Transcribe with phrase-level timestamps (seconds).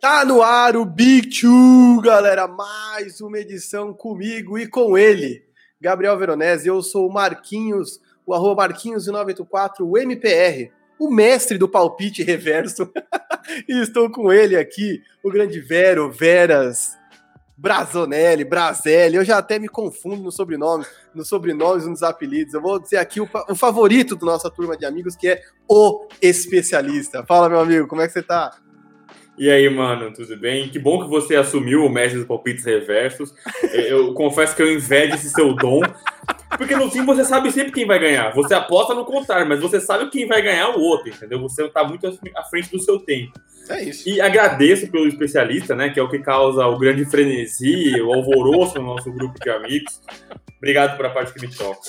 [0.00, 2.46] Tá no ar o Big Two, galera.
[2.46, 5.42] Mais uma edição comigo e com ele,
[5.80, 6.68] Gabriel Veronese.
[6.68, 12.88] Eu sou o Marquinhos, o arroba Marquinhos984, o MPR, o mestre do palpite reverso.
[13.68, 16.96] e estou com ele aqui, o grande Vero, Veras,
[17.56, 19.16] Brazonelli, Brazelli.
[19.16, 22.54] Eu já até me confundo no sobrenome, nos sobrenomes e nos apelidos.
[22.54, 26.06] Eu vou dizer aqui o, o favorito da nossa turma de amigos, que é o
[26.22, 27.26] especialista.
[27.26, 28.56] Fala, meu amigo, como é que você tá?
[29.38, 30.68] E aí, mano, tudo bem?
[30.68, 33.32] Que bom que você assumiu o mestre dos palpites reversos.
[33.72, 35.80] Eu confesso que eu invejo esse seu dom.
[36.56, 38.34] Porque no fim você sabe sempre quem vai ganhar.
[38.34, 41.40] Você aposta no contrário, mas você sabe quem vai ganhar o outro, entendeu?
[41.40, 43.32] Você tá muito à frente do seu tempo.
[43.68, 44.08] É isso.
[44.08, 45.90] E agradeço pelo especialista, né?
[45.90, 50.00] Que é o que causa o grande frenesi, o alvoroço no nosso grupo de amigos.
[50.58, 51.80] Obrigado pela parte que me toca.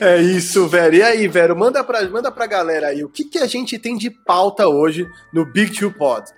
[0.00, 0.94] É isso, velho.
[0.94, 3.96] E aí, velho, manda pra, manda pra galera aí o que, que a gente tem
[3.96, 6.30] de pauta hoje no Big Two Pod.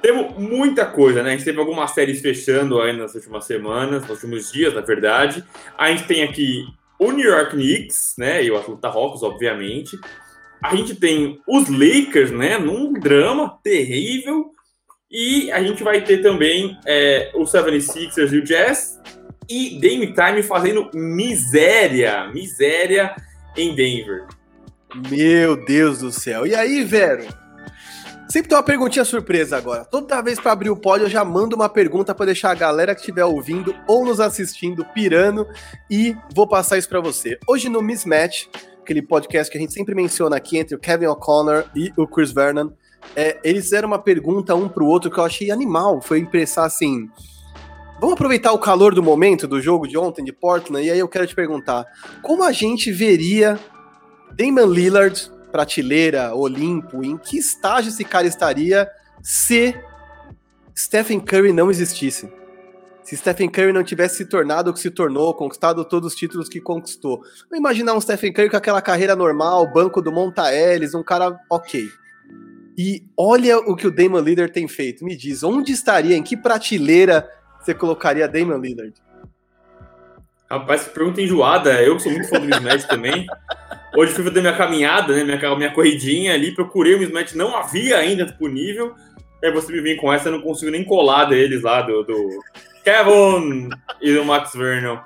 [0.00, 1.30] Temos muita coisa, né?
[1.30, 5.44] A gente teve algumas séries fechando aí nas últimas semanas, nos últimos dias, na verdade.
[5.76, 6.64] A gente tem aqui
[6.98, 8.42] o New York Knicks, né?
[8.42, 9.98] E o Atlanta Hawks, obviamente.
[10.62, 12.58] A gente tem os Lakers, né?
[12.58, 14.50] Num drama terrível.
[15.10, 18.98] E a gente vai ter também é, o 76ers e o Jazz
[19.52, 23.14] e Dame Time fazendo miséria, miséria
[23.54, 24.24] em Denver.
[25.10, 26.46] Meu Deus do céu.
[26.46, 27.26] E aí, Vero?
[28.30, 29.84] Sempre tem uma perguntinha surpresa agora.
[29.84, 32.94] Toda vez para abrir o pódio, eu já mando uma pergunta para deixar a galera
[32.94, 35.46] que estiver ouvindo ou nos assistindo pirando
[35.90, 37.38] e vou passar isso para você.
[37.46, 38.46] Hoje no Mismatch,
[38.80, 42.32] aquele podcast que a gente sempre menciona aqui entre o Kevin O'Connor e o Chris
[42.32, 42.70] Vernon,
[43.14, 46.00] é, eles fizeram uma pergunta um pro outro que eu achei animal.
[46.00, 47.10] Foi impressar assim.
[48.02, 51.08] Vamos aproveitar o calor do momento do jogo de ontem de Portland, e aí eu
[51.08, 51.86] quero te perguntar:
[52.20, 53.56] como a gente veria
[54.32, 58.90] Damon Lillard, prateleira, Olimpo, em que estágio esse cara estaria
[59.22, 59.80] se
[60.76, 62.28] Stephen Curry não existisse?
[63.04, 66.48] Se Stephen Curry não tivesse se tornado o que se tornou, conquistado todos os títulos
[66.48, 67.18] que conquistou.
[67.48, 71.38] Vamos imaginar um Stephen Curry com aquela carreira normal, banco do Monta Ellis, um cara
[71.48, 71.88] ok.
[72.76, 75.04] E olha o que o Damon Lillard tem feito.
[75.04, 77.28] Me diz, onde estaria, em que prateleira
[77.62, 78.94] você colocaria Damian Lillard?
[80.50, 81.82] Rapaz, pergunta enjoada.
[81.82, 83.26] Eu que sou muito fã do mismatch também.
[83.96, 85.24] Hoje fui fazer minha caminhada, né?
[85.24, 88.94] Minha, minha corridinha ali, procurei o mismatch, não havia ainda disponível.
[89.42, 92.40] Aí você me vem com essa, eu não consigo nem colar deles lá, do, do
[92.84, 93.70] Kevin
[94.00, 94.98] e do Max Vernon.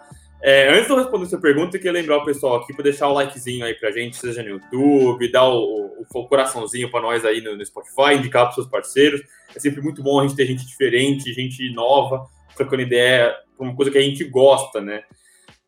[0.43, 3.09] É, antes de eu responder essa pergunta, eu queria lembrar o pessoal aqui para deixar
[3.09, 7.25] o likezinho aí pra gente, seja no YouTube, dar o, o, o coraçãozinho para nós
[7.25, 9.23] aí no, no Spotify, indicar para seus parceiros.
[9.55, 13.91] É sempre muito bom a gente ter gente diferente, gente nova, trocando ideia, uma coisa
[13.91, 15.05] que a gente gosta, né?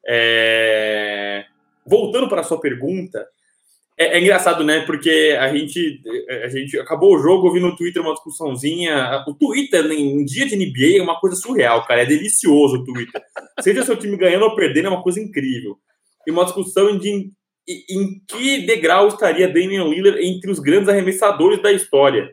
[0.06, 1.44] É...
[1.87, 3.26] Voltando para a sua pergunta,
[3.99, 4.81] é, é, engraçado, né?
[4.82, 6.00] Porque a gente,
[6.44, 9.25] a gente acabou o jogo ouvindo no Twitter uma discussãozinha.
[9.27, 12.03] O Twitter, né, em dia de NBA, é uma coisa surreal, cara.
[12.03, 13.21] É delicioso o Twitter.
[13.60, 15.77] Seja seu time ganhando ou perdendo, é uma coisa incrível.
[16.27, 17.32] E uma discussão de
[17.69, 22.31] em, em que degrau estaria Damian Lillard entre os grandes arremessadores da história.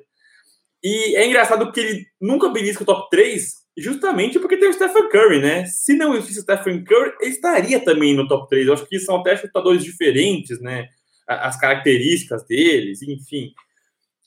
[0.84, 5.10] E é engraçado porque ele nunca belisca o top 3 justamente porque tem o Stephen
[5.10, 5.66] Curry, né?
[5.66, 8.68] Se não existisse o Stephen Curry, ele estaria também no top 3.
[8.68, 10.88] Eu acho que são até chutadores diferentes, né?
[11.28, 13.52] As características deles, enfim.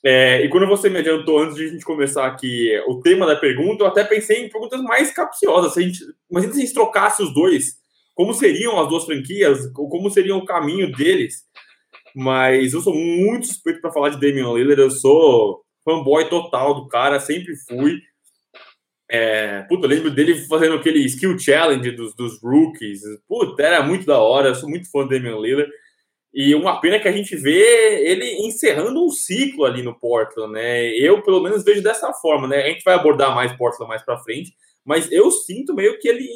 [0.03, 3.35] É, e quando você me adiantou antes de a gente começar aqui o tema da
[3.35, 5.73] pergunta, eu até pensei em perguntas mais capciosas.
[5.73, 5.99] Se a gente,
[6.29, 7.79] imagina se a gente trocasse os dois,
[8.15, 11.43] como seriam as duas franquias, como seria o caminho deles.
[12.15, 16.87] Mas eu sou muito suspeito para falar de Damian Lillard, eu sou fanboy total do
[16.87, 17.99] cara, sempre fui.
[19.11, 23.01] É, puta, eu lembro dele fazendo aquele skill challenge dos, dos rookies.
[23.27, 24.49] Puta, era muito da hora.
[24.49, 25.71] Eu sou muito fã do Damian Lillard.
[26.31, 30.87] E uma pena que a gente vê ele encerrando um ciclo ali no Portland, né?
[30.89, 32.63] Eu, pelo menos, vejo dessa forma, né?
[32.63, 34.53] A gente vai abordar mais Portland mais para frente,
[34.85, 36.29] mas eu sinto meio que ele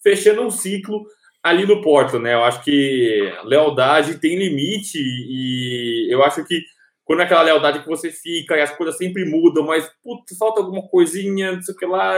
[0.00, 1.04] fechando um ciclo
[1.42, 2.34] ali no Portland, né?
[2.34, 6.60] Eu acho que lealdade tem limite e eu acho que
[7.10, 10.60] quando é aquela lealdade que você fica e as coisas sempre mudam, mas putz, falta
[10.60, 12.14] alguma coisinha, não sei o que lá,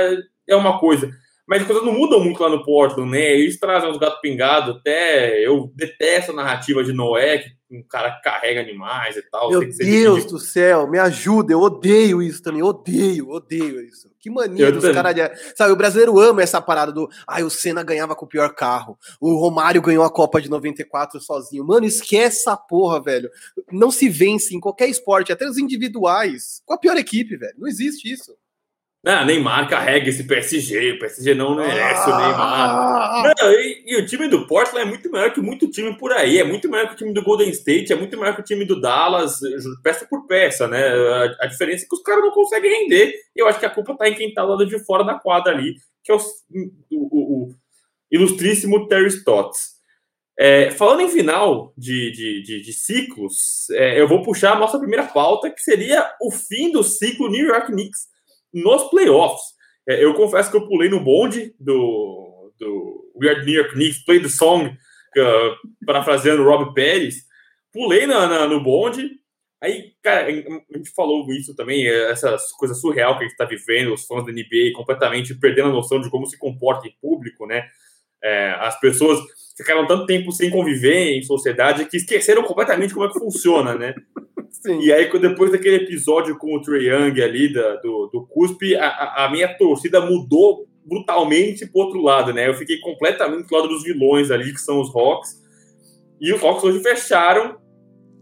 [0.46, 1.10] é uma coisa.
[1.48, 3.36] Mas as coisas não mudam muito lá no Portland, né?
[3.38, 8.20] Eles trazem uns gatos pingados, até eu detesto a narrativa de Noé, que um cara
[8.22, 9.50] carrega animais e tal.
[9.50, 14.10] Meu Deus do céu, me ajuda, eu odeio isso também, odeio, odeio isso.
[14.20, 15.14] Que mania eu dos caras.
[15.14, 15.54] De...
[15.56, 17.08] Sabe, o brasileiro ama essa parada do.
[17.26, 18.98] Ai, o Senna ganhava com o pior carro.
[19.20, 21.64] O Romário ganhou a Copa de 94 sozinho.
[21.64, 23.30] Mano, esquece essa porra, velho.
[23.70, 27.54] Não se vence em qualquer esporte, até os individuais, com a pior equipe, velho.
[27.58, 28.36] Não existe isso.
[29.04, 32.70] Ah, Neymar carrega esse PSG, o PSG não merece o Neymar.
[32.70, 33.32] Ah!
[33.36, 36.38] Não, e, e, o time do Portland é muito maior que muito time por aí,
[36.38, 38.64] é muito maior que o time do Golden State, é muito maior que o time
[38.64, 39.40] do Dallas,
[39.82, 40.86] peça por peça, né?
[40.86, 43.70] A, a diferença é que os caras não conseguem render, e eu acho que a
[43.70, 45.74] culpa tá em quem tá do lado de fora da quadra ali,
[46.04, 46.20] que é o,
[46.92, 47.54] o, o
[48.08, 49.82] ilustríssimo Terry Stotts.
[50.38, 54.78] É, falando em final de, de, de, de ciclos, é, eu vou puxar a nossa
[54.78, 58.11] primeira pauta, que seria o fim do ciclo New York Knicks
[58.52, 59.52] nos playoffs.
[59.88, 64.20] É, eu confesso que eu pulei no bonde do, do Weird New York Knicks, Play
[64.20, 67.16] the Song, uh, parafraseando Rob Pérez.
[67.72, 69.10] Pulei na, na, no bonde.
[69.62, 73.44] Aí, cara, a gente falou isso também, é, essa coisa surreal que a gente está
[73.44, 77.46] vivendo, os fãs da NBA completamente perdendo a noção de como se comporta em público,
[77.46, 77.68] né?
[78.20, 79.20] É, as pessoas
[79.56, 83.94] ficaram tanto tempo sem conviver em sociedade que esqueceram completamente como é que funciona, né?
[84.62, 84.78] Sim.
[84.80, 89.24] E aí, depois daquele episódio com o Trey Young ali da, do, do Cuspe, a,
[89.24, 92.48] a minha torcida mudou brutalmente pro outro lado, né?
[92.48, 95.40] Eu fiquei completamente do lado dos vilões ali, que são os Hawks.
[96.20, 97.58] E os Hawks hoje fecharam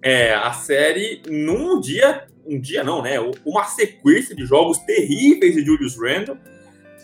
[0.03, 3.21] é, a série num dia, um dia não, né?
[3.45, 6.39] Uma sequência de jogos terríveis de Julius Randle.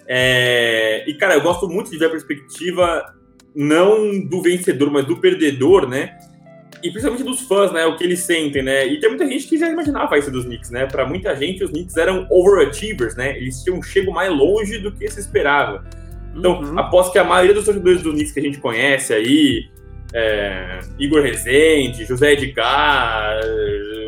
[0.09, 3.15] É, e, cara, eu gosto muito de ver a perspectiva
[3.55, 6.19] não do vencedor, mas do perdedor, né?
[6.83, 7.87] E principalmente dos fãs, né?
[7.87, 8.87] O que eles sentem, né?
[8.87, 10.87] E tem muita gente que já imaginava isso dos Knicks, né?
[10.87, 13.37] Para muita gente, os Knicks eram overachievers, né?
[13.37, 15.85] Eles tinham chego mais longe do que se esperava.
[16.35, 16.79] Então, uhum.
[16.79, 19.69] após que a maioria dos torcedores do Knicks que a gente conhece aí,
[20.13, 23.41] é, Igor Rezende, José Edgar,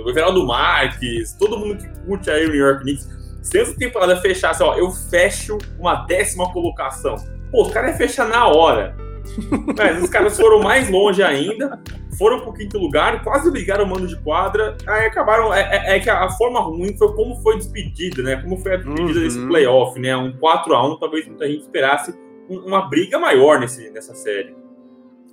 [0.05, 3.09] o Everaldo Marques, todo mundo que curte aí o New York Knicks,
[3.43, 7.17] se essa temporada fechasse, ó, eu fecho uma décima colocação.
[7.50, 8.94] Pô, os caras fechar na hora.
[9.77, 11.81] Mas os caras foram mais longe ainda,
[12.17, 15.55] foram pro quinto lugar, quase ligaram o mano de quadra, aí acabaram.
[15.55, 18.37] É, é, é, que a forma ruim foi como foi despedida, né?
[18.43, 19.25] Como foi a despedida uhum.
[19.25, 20.17] desse playoff, né?
[20.17, 22.15] Um 4x1, talvez muita gente esperasse
[22.49, 24.57] uma briga maior nesse, nessa série.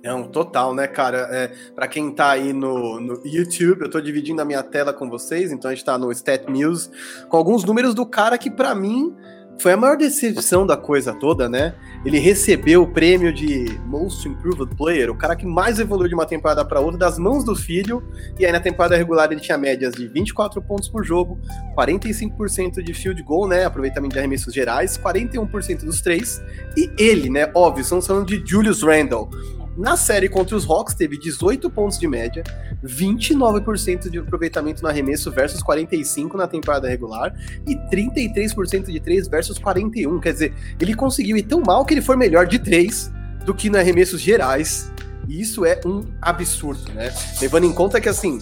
[0.02, 1.28] É um total, né, cara?
[1.32, 5.10] É, para quem tá aí no, no, YouTube, eu tô dividindo a minha tela com
[5.10, 6.88] vocês, então a gente tá no Stat News,
[7.28, 9.16] com alguns números do cara que, para mim,
[9.58, 11.74] foi a maior decepção da coisa toda, né?
[12.04, 16.26] Ele recebeu o prêmio de Most Improved Player, o cara que mais evoluiu de uma
[16.26, 18.02] temporada para outra, das mãos do filho.
[18.38, 21.38] E aí na temporada regular ele tinha médias de 24 pontos por jogo,
[21.76, 23.64] 45% de field goal, né?
[23.64, 26.42] Aproveitamento de arremessos gerais, 41% dos três.
[26.76, 27.50] E ele, né?
[27.54, 29.28] Óbvio, estamos falando de Julius Randle
[29.76, 32.42] na série contra os Hawks, teve 18 pontos de média,
[32.84, 37.34] 29% de aproveitamento no arremesso versus 45% na temporada regular
[37.66, 40.20] e 33% de 3 versus 41%.
[40.20, 43.12] Quer dizer, ele conseguiu ir tão mal que ele foi melhor de 3
[43.44, 44.90] do que no arremessos gerais.
[45.28, 47.12] E isso é um absurdo, né?
[47.40, 48.38] Levando em conta que, assim,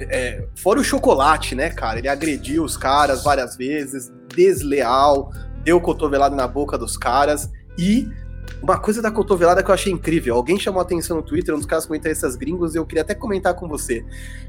[0.00, 1.98] é, fora o chocolate, né, cara?
[1.98, 5.30] Ele agrediu os caras várias vezes, desleal,
[5.62, 8.08] deu cotovelada na boca dos caras e
[8.62, 10.34] uma coisa da cotovelada que eu achei incrível.
[10.34, 13.54] Alguém chamou atenção no Twitter, um dos caras comentaristas gringos, e eu queria até comentar
[13.54, 14.04] com você.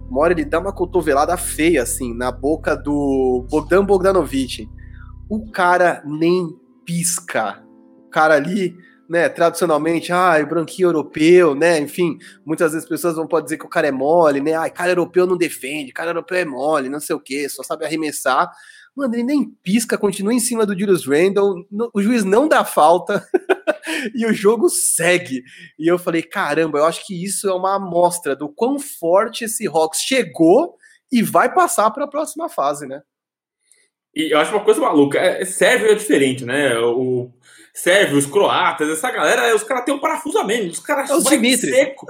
[0.09, 4.69] Uma hora ele dá uma cotovelada feia, assim, na boca do Bogdan Bogdanovic.
[5.27, 6.55] O cara nem
[6.85, 7.61] pisca.
[8.07, 8.77] O cara ali,
[9.09, 13.57] né, tradicionalmente, ah, o branquinho europeu, né, enfim, muitas vezes as pessoas vão poder dizer
[13.57, 16.87] que o cara é mole, né, ah, cara europeu não defende, cara europeu é mole,
[16.87, 18.49] não sei o que, só sabe arremessar.
[18.95, 23.27] Mano, ele nem pisca, continua em cima do Julius Randle, o juiz não dá falta
[24.15, 25.43] e o jogo segue.
[25.77, 29.67] E eu falei, caramba, eu acho que isso é uma amostra do quão forte esse
[29.67, 30.75] Hawks chegou
[31.11, 33.01] e vai passar para a próxima fase, né?
[34.15, 36.77] E eu acho uma coisa maluca, é, Sérvio é diferente, né?
[36.79, 37.33] O
[37.73, 42.05] Sérvio, os croatas, essa galera, os caras têm um parafusamento, os caras é vão seco.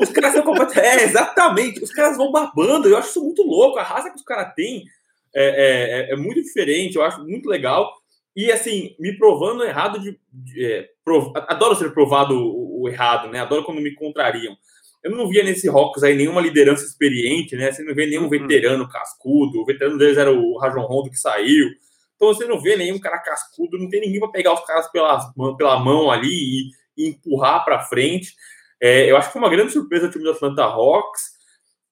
[0.00, 0.86] Os caras são completamente.
[0.86, 2.88] É, exatamente, os caras vão babando.
[2.88, 3.80] Eu acho isso muito louco.
[3.80, 4.84] A raça que os caras têm
[5.34, 7.92] é, é, é, é, muito diferente, eu acho muito legal.
[8.34, 10.18] E assim, me provando errado de.
[10.32, 11.32] de é, prov...
[11.48, 13.40] Adoro ser provado o, o, errado, né?
[13.40, 14.56] Adoro quando me contrariam.
[15.02, 17.72] Eu não via nesse Rocks aí nenhuma liderança experiente, né?
[17.72, 18.28] Você não vê nenhum uhum.
[18.28, 19.60] veterano cascudo.
[19.60, 21.68] O veterano deles era o Rajon Rondo que saiu.
[22.16, 25.32] Então você não vê nenhum cara cascudo, não tem ninguém para pegar os caras pela,
[25.56, 28.34] pela mão ali e, e empurrar para frente.
[28.80, 31.38] É, eu acho que foi uma grande surpresa o time do Atlanta Hawks.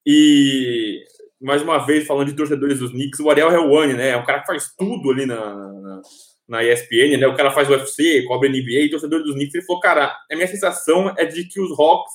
[0.05, 1.03] E
[1.39, 4.09] mais uma vez, falando de torcedores dos Knicks, o Ariel Helwani, né?
[4.09, 6.01] É um cara que faz tudo ali na, na,
[6.47, 7.27] na ESPN, né?
[7.27, 10.47] O cara faz UFC, cobre NBA, e torcedor dos Knicks, ele falou, cara, a minha
[10.47, 12.11] sensação é de que os Hawks,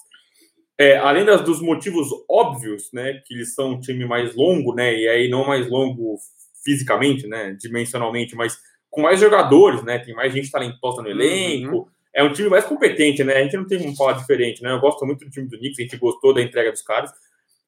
[0.79, 3.21] é, além das, dos motivos óbvios, né?
[3.25, 4.95] Que eles são um time mais longo, né?
[4.95, 6.19] E aí não mais longo
[6.65, 7.57] fisicamente, né?
[7.59, 8.59] Dimensionalmente, mas
[8.91, 9.99] com mais jogadores, né?
[9.99, 11.77] Tem mais gente talentosa no elenco.
[11.77, 11.87] Uhum.
[12.15, 13.35] É um time mais competente, né?
[13.37, 14.73] A gente não tem um falar diferente, né?
[14.73, 17.11] Eu gosto muito do time do Knicks, a gente gostou da entrega dos caras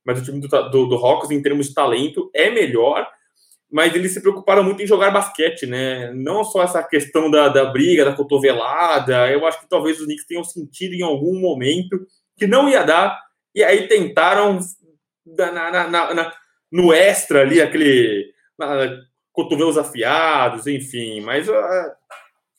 [0.04, 3.06] mas o time do, do, do Hawks, em termos de talento, é melhor.
[3.70, 6.12] mas eles se preocuparam muito em jogar basquete, né?
[6.12, 9.30] Não só essa questão da, da briga, da cotovelada.
[9.30, 12.06] Eu acho que talvez os Knicks tenham sentido em algum momento
[12.36, 13.18] que não ia dar,
[13.54, 14.58] e aí tentaram
[15.26, 16.32] na, na, na,
[16.70, 18.32] no extra ali, aquele
[19.32, 21.20] cotovelos afiados, enfim.
[21.20, 21.92] Mas uh,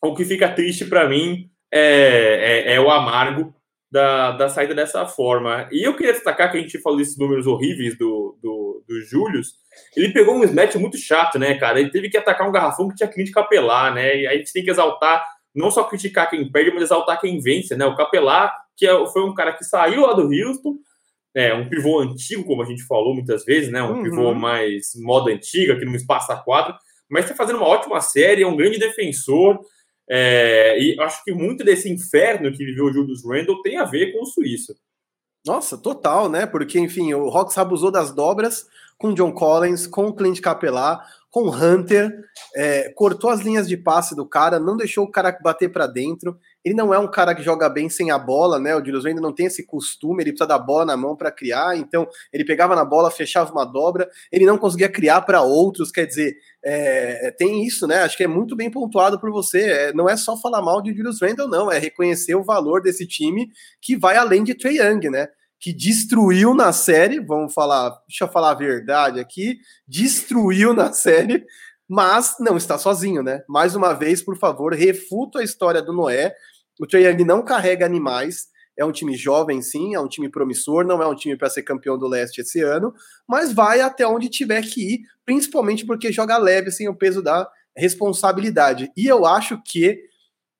[0.01, 3.53] o que fica triste para mim é, é, é, o amargo
[3.95, 5.69] da, da saída dessa forma.
[5.71, 9.53] E eu queria destacar que a gente falou desses números horríveis do, do, do Július.
[9.95, 11.79] Ele pegou um smash muito chato, né, cara?
[11.79, 14.17] Ele teve que atacar um garrafão que tinha que capelar, né?
[14.17, 15.25] E aí a gente tem que exaltar,
[15.55, 17.85] não só criticar quem perde, mas exaltar quem vence, né?
[17.85, 20.75] O capelar, que é, foi um cara que saiu lá do Houston,
[21.33, 23.81] é, um pivô antigo, como a gente falou muitas vezes, né?
[23.81, 24.03] Um uhum.
[24.03, 26.77] pivô mais moda antiga, que não espaça quadra,
[27.09, 29.57] mas está fazendo uma ótima série, é um grande defensor.
[30.09, 34.11] É, e acho que muito desse inferno que viveu o Julius Randle tem a ver
[34.11, 34.75] com o suíço.
[35.45, 36.45] Nossa, total, né?
[36.45, 41.49] Porque, enfim, o Hawks abusou das dobras com John Collins, com o Clint Capela, com
[41.49, 42.11] Hunter,
[42.55, 46.39] é, cortou as linhas de passe do cara, não deixou o cara bater para dentro.
[46.65, 48.75] Ele não é um cara que joga bem sem a bola, né?
[48.75, 51.77] O Julius ainda não tem esse costume, ele precisa da bola na mão para criar.
[51.77, 55.91] Então, ele pegava na bola, fechava uma dobra, ele não conseguia criar para outros.
[55.91, 57.97] Quer dizer, é, tem isso, né?
[58.01, 59.61] Acho que é muito bem pontuado por você.
[59.61, 63.05] É, não é só falar mal de Julius Randle, não, é reconhecer o valor desse
[63.05, 63.47] time
[63.79, 65.27] que vai além de Trey Young, né?
[65.59, 69.57] que destruiu na série, vamos falar, deixa eu falar a verdade aqui,
[69.87, 71.43] destruiu na série,
[71.87, 73.43] mas não está sozinho, né?
[73.47, 76.35] Mais uma vez, por favor, refuta a história do Noé.
[76.79, 80.85] O Trae Young não carrega animais, é um time jovem, sim, é um time promissor,
[80.85, 82.93] não é um time para ser campeão do leste esse ano,
[83.27, 87.49] mas vai até onde tiver que ir, principalmente porque joga leve sem o peso da
[87.75, 88.91] responsabilidade.
[88.95, 89.97] E eu acho que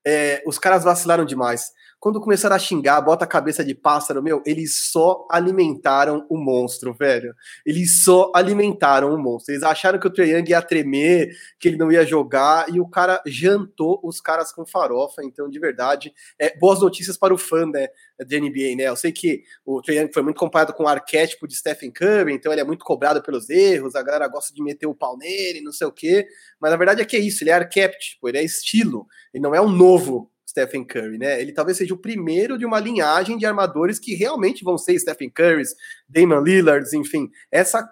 [0.06, 1.72] é, os caras vacilaram demais.
[2.06, 6.94] Quando começaram a xingar, bota a cabeça de pássaro, meu, eles só alimentaram o monstro,
[6.94, 7.34] velho.
[7.66, 9.52] Eles só alimentaram o monstro.
[9.52, 12.88] Eles acharam que o Trae Young ia tremer, que ele não ia jogar, e o
[12.88, 15.20] cara jantou os caras com farofa.
[15.24, 17.88] Então, de verdade, é, boas notícias para o fã né,
[18.20, 18.84] da NBA, né?
[18.84, 22.34] Eu sei que o Trae Young foi muito comparado com o arquétipo de Stephen Curry,
[22.34, 25.60] então ele é muito cobrado pelos erros, a galera gosta de meter o pau nele,
[25.60, 26.24] não sei o quê.
[26.60, 29.52] Mas a verdade é que é isso, ele é arquétipo, ele é estilo, ele não
[29.52, 31.40] é um novo Stephen Curry, né?
[31.40, 35.30] Ele talvez seja o primeiro de uma linhagem de armadores que realmente vão ser Stephen
[35.30, 35.74] Currys,
[36.08, 37.86] Damon Lillards, enfim, essa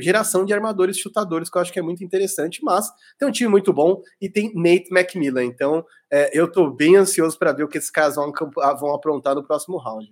[0.00, 2.86] geração de armadores chutadores que eu acho que é muito interessante, mas
[3.18, 7.38] tem um time muito bom e tem Nate McMillan, então é, eu tô bem ansioso
[7.38, 8.32] para ver o que esses caras vão,
[8.80, 10.06] vão aprontar no próximo round.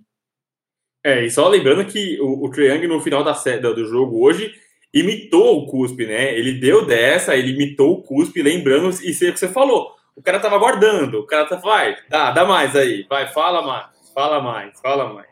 [1.03, 4.53] É, e só lembrando que o, o Triang no final da, do jogo hoje
[4.93, 6.37] imitou o Cuspe, né?
[6.37, 10.21] Ele deu dessa, ele imitou o Cuspe, lembrando, e sei o que você falou, o
[10.21, 14.41] cara tava guardando, o cara tá, vai, dá, dá mais aí, vai, fala mais, fala
[14.41, 15.27] mais, fala mais.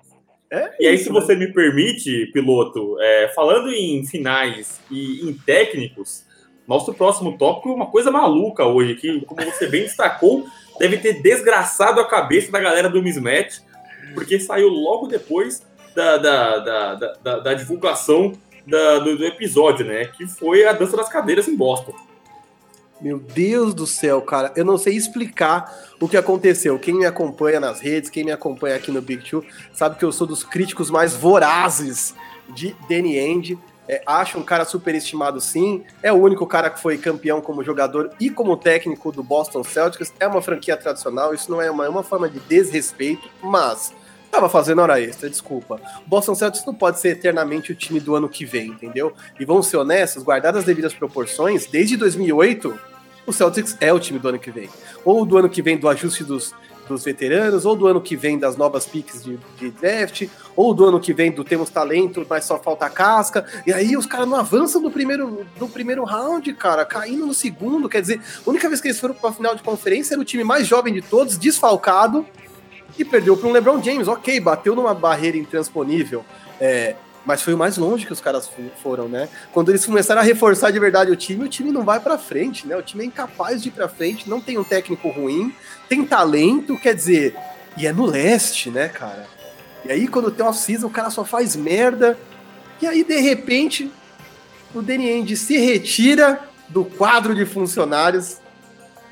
[0.52, 1.20] É e aí, se né?
[1.20, 6.25] você me permite, piloto, é, falando em finais e em técnicos,
[6.68, 10.46] nosso próximo tópico é uma coisa maluca hoje, que, como você bem destacou,
[10.80, 13.60] deve ter desgraçado a cabeça da galera do Mismatch,
[14.13, 18.34] porque saiu logo depois da, da, da, da, da divulgação
[18.66, 20.06] do, do, episódio, né?
[20.06, 21.94] Que foi a dança das cadeiras em Boston.
[23.04, 26.80] Meu Deus do céu, cara, eu não sei explicar o que aconteceu.
[26.80, 29.44] Quem me acompanha nas redes, quem me acompanha aqui no Big Two,
[29.74, 32.16] sabe que eu sou dos críticos mais vorazes
[32.56, 33.60] de Danny End.
[33.90, 35.84] É, acho um cara superestimado sim.
[36.02, 40.14] É o único cara que foi campeão como jogador e como técnico do Boston Celtics.
[40.18, 43.94] É uma franquia tradicional, isso não é uma, é uma forma de desrespeito, mas
[44.32, 45.78] tava fazendo hora extra, desculpa.
[46.08, 49.12] Boston Celtics não pode ser eternamente o time do ano que vem, entendeu?
[49.38, 52.93] E vamos ser honestos, guardadas as devidas proporções, desde 2008
[53.25, 54.70] o Celtics é o time do ano que vem.
[55.03, 56.53] Ou do ano que vem do ajuste dos,
[56.88, 60.86] dos veteranos, ou do ano que vem das novas picks de, de, draft, ou do
[60.86, 63.46] ano que vem do temos talento, mas só falta casca.
[63.65, 67.88] E aí os caras não avançam no primeiro, no primeiro round, cara, caindo no segundo.
[67.88, 70.25] Quer dizer, a única vez que eles foram para a final de conferência era o
[70.25, 72.25] time mais jovem de todos, desfalcado,
[72.98, 74.08] e perdeu para um LeBron James.
[74.08, 76.24] Ok, bateu numa barreira intransponível.
[76.60, 78.50] É, mas foi o mais longe que os caras
[78.82, 79.30] foram, né?
[79.51, 82.68] Quando eles começaram a reforçar de verdade o time, o time não vai para frente,
[82.68, 82.75] né?
[82.75, 85.53] O time é incapaz de ir para frente, não tem um técnico ruim,
[85.88, 87.36] tem talento, quer dizer,
[87.77, 89.25] e é no leste, né, cara?
[89.86, 92.18] E aí quando tem off-season, o cara só faz merda.
[92.82, 93.92] E aí de repente,
[94.74, 98.38] o Danny se retira do quadro de funcionários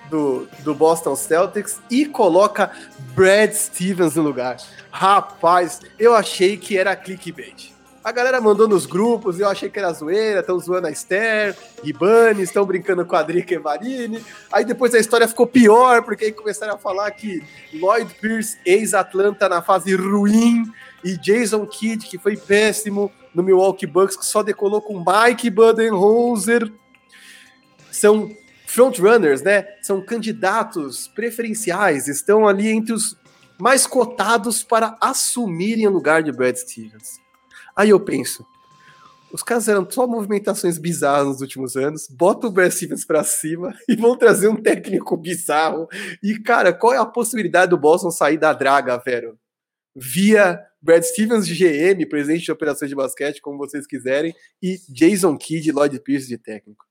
[0.10, 2.72] do, do Boston Celtics e coloca
[3.16, 4.58] Brad Stevens no lugar.
[4.92, 7.72] Rapaz, eu achei que era clickbait.
[8.04, 12.42] A galera mandou nos grupos, eu achei que era zoeira, estão zoando a Esther, Ribani,
[12.42, 14.26] estão brincando com a Drica Evarini.
[14.52, 19.48] Aí depois a história ficou pior, porque aí começaram a falar que Lloyd Pierce, ex-Atlanta
[19.48, 20.64] na fase ruim,
[21.04, 26.72] e Jason Kidd, que foi péssimo no Milwaukee Bucks, que só decolou com Mike Budenholzer.
[27.92, 29.66] são frontrunners, né?
[29.82, 33.16] São candidatos preferenciais, estão ali entre os
[33.60, 37.21] mais cotados para assumirem o lugar de Brad Stevens.
[37.82, 38.46] Aí eu penso,
[39.34, 43.74] os caras eram só movimentações bizarras nos últimos anos, bota o Brad Stevens para cima
[43.90, 45.88] e vão trazer um técnico bizarro.
[46.22, 49.36] E, cara, qual é a possibilidade do Boston sair da draga, velho?
[49.96, 55.68] Via Brad Stevens GM, presidente de operações de basquete, como vocês quiserem, e Jason Kidd
[55.68, 56.86] e Lloyd Pierce de técnico.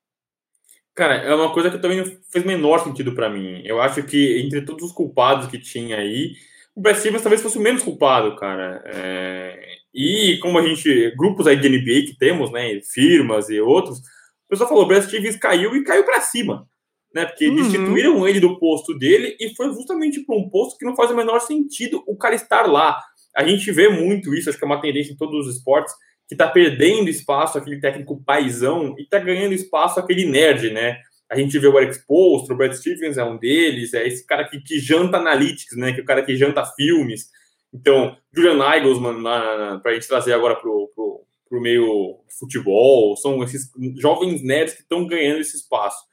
[0.92, 3.62] Cara, é uma coisa que também não fez menor sentido para mim.
[3.64, 6.32] Eu acho que entre todos os culpados que tinha aí,
[6.75, 8.82] o Brad Stevens talvez fosse o menos culpado, cara.
[8.87, 9.79] É...
[9.94, 14.49] E como a gente, grupos aí de NBA que temos, né, firmas e outros, o
[14.49, 16.66] pessoal falou, o Brad Stevens caiu e caiu para cima,
[17.14, 17.56] né, porque uhum.
[17.56, 21.16] destituíram ele do posto dele e foi justamente para um posto que não faz o
[21.16, 23.00] menor sentido o cara estar lá.
[23.37, 25.92] A gente vê muito isso, acho que é uma tendência em todos os esportes,
[26.28, 30.99] que está perdendo espaço aquele técnico paisão e está ganhando espaço aquele nerd, né?
[31.28, 34.44] A gente vê o Eric Spoelstra, o Brad Stevens é um deles, é esse cara
[34.49, 35.92] que, que janta analytics, né?
[35.92, 37.26] Que é o cara que janta filmes.
[37.72, 44.42] Então, Julian Nagelsmann, para a gente trazer agora para o meio futebol, são esses jovens
[44.42, 46.10] nerds que estão ganhando esse espaço.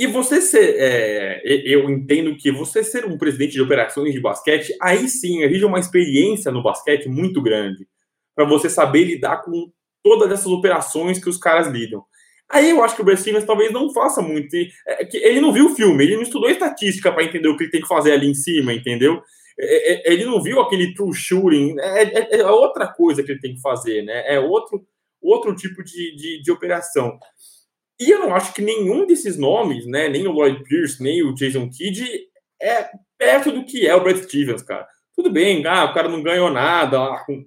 [0.00, 4.74] E você ser, é, eu entendo que você ser um presidente de operações de basquete,
[4.80, 7.86] aí sim exige uma experiência no basquete muito grande,
[8.34, 9.70] para você saber lidar com
[10.02, 12.02] todas essas operações que os caras lidam.
[12.48, 14.54] Aí eu acho que o Brad Stevens talvez não faça muito.
[14.86, 17.70] É, ele não viu o filme, ele não estudou estatística para entender o que ele
[17.70, 19.22] tem que fazer ali em cima, entendeu?
[19.58, 23.40] É, é, ele não viu aquele true shooting, é, é, é, outra coisa que ele
[23.40, 24.24] tem que fazer, né?
[24.26, 24.86] É outro,
[25.20, 27.18] outro tipo de, de, de, operação.
[28.00, 30.08] E eu não acho que nenhum desses nomes, né?
[30.08, 32.04] Nem o Lloyd Pierce, nem o Jason Kidd,
[32.60, 34.86] é perto do que é o Brad Stevens, cara.
[35.14, 37.44] Tudo bem, ah, o cara não ganhou nada com,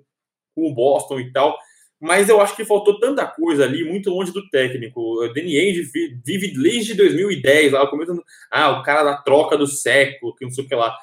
[0.56, 1.58] com o Boston e tal,
[2.00, 5.28] mas eu acho que faltou tanta coisa ali, muito longe do técnico.
[5.34, 5.90] Danny Ainge
[6.24, 10.66] vive desde 2010, lá começando, ah, o cara da troca do século, que não sei
[10.66, 10.96] o que lá.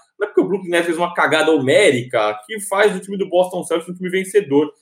[0.52, 4.10] Brooklyn Nets fez uma cagada homérica que faz o time do Boston Celtics um time
[4.10, 4.72] vencedor.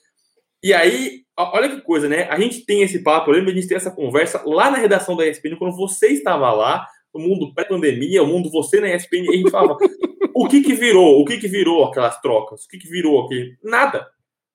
[0.63, 2.27] E aí, olha que coisa, né?
[2.29, 4.77] A gente tem esse papo, eu lembro de a gente ter essa conversa lá na
[4.77, 9.25] redação da ESPN, quando você estava lá, o mundo pré-pandemia, o mundo você na ESPN,
[9.25, 9.77] e a gente falava,
[10.35, 11.19] o que que virou?
[11.19, 12.65] O que que virou aquelas trocas?
[12.65, 13.57] O que que virou aquele...
[13.63, 14.07] Nada.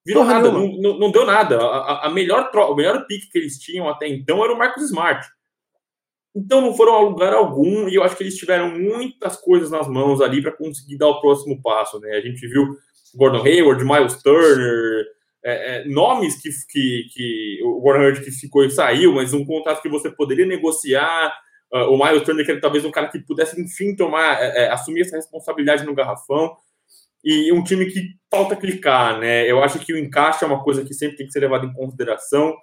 [0.05, 1.59] Virou Porra, nada, não, não, não, deu nada.
[1.59, 2.71] A, a melhor tro...
[2.71, 5.27] o melhor pique que eles tinham até então era o Marcos Smart.
[6.37, 9.89] Então não foram a lugar algum e eu acho que eles tiveram muitas coisas nas
[9.89, 11.99] mãos ali para conseguir dar o próximo passo.
[11.99, 12.11] Né?
[12.11, 12.77] A gente viu
[13.15, 15.07] Gordon Hayward, Miles Turner,
[15.43, 19.47] é, é, nomes que, que, que o Gordon Hayward que ficou e saiu, mas um
[19.47, 21.33] contrato que você poderia negociar.
[21.73, 24.71] Uh, o Miles Turner, que era talvez um cara que pudesse, enfim, tomar, é, é,
[24.71, 26.55] assumir essa responsabilidade no garrafão.
[27.25, 29.51] E um time que falta clicar, né?
[29.51, 31.73] Eu acho que o encaixe é uma coisa que sempre tem que ser levado em
[31.73, 32.55] consideração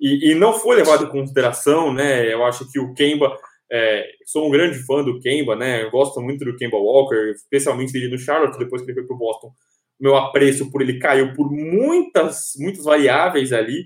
[0.00, 2.32] e, e, não foi levado em consideração, né?
[2.32, 3.36] Eu acho que o Kemba,
[3.70, 5.82] é, sou um grande fã do Kemba, né?
[5.82, 9.16] Eu gosto muito do Kemba Walker, especialmente dele no Charlotte, depois que ele foi para
[9.16, 9.52] o Boston.
[10.00, 13.84] Meu apreço por ele caiu por muitas, muitas variáveis ali,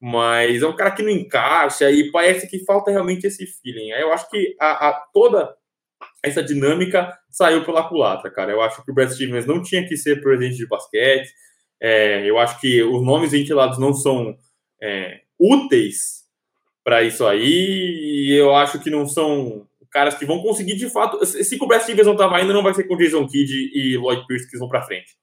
[0.00, 3.90] mas é um cara que não encaixa e parece que falta realmente esse feeling.
[3.90, 5.54] Eu acho que a, a toda
[6.22, 8.50] essa dinâmica saiu pela culatra, cara.
[8.50, 11.30] Eu acho que o Brad Stevens não tinha que ser presidente de basquete.
[11.80, 14.36] É, eu acho que os nomes ventilados não são
[14.82, 16.20] é, úteis
[16.84, 21.24] para isso aí, e eu acho que não são caras que vão conseguir de fato.
[21.26, 24.26] Se o Brad Stevens não tava indo, não vai ser com Jason Kidd e Lloyd
[24.26, 25.16] Pierce que vão para frente.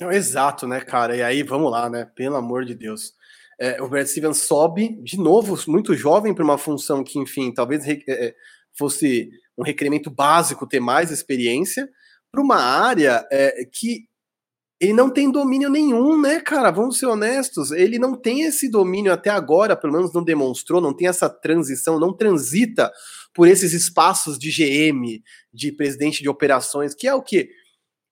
[0.00, 1.16] Não, exato, né, cara?
[1.16, 2.04] E aí, vamos lá, né?
[2.14, 3.12] Pelo amor de Deus.
[3.58, 7.86] É, o Brad Stevens sobe, de novo, muito jovem para uma função que, enfim, talvez
[7.86, 8.34] é, é,
[8.76, 11.88] fosse um requerimento básico ter mais experiência,
[12.32, 14.08] para uma área é, que
[14.84, 16.70] ele não tem domínio nenhum, né, cara?
[16.70, 17.70] Vamos ser honestos.
[17.70, 21.98] Ele não tem esse domínio até agora, pelo menos não demonstrou, não tem essa transição,
[21.98, 22.92] não transita
[23.32, 27.48] por esses espaços de GM, de presidente de operações, que é o que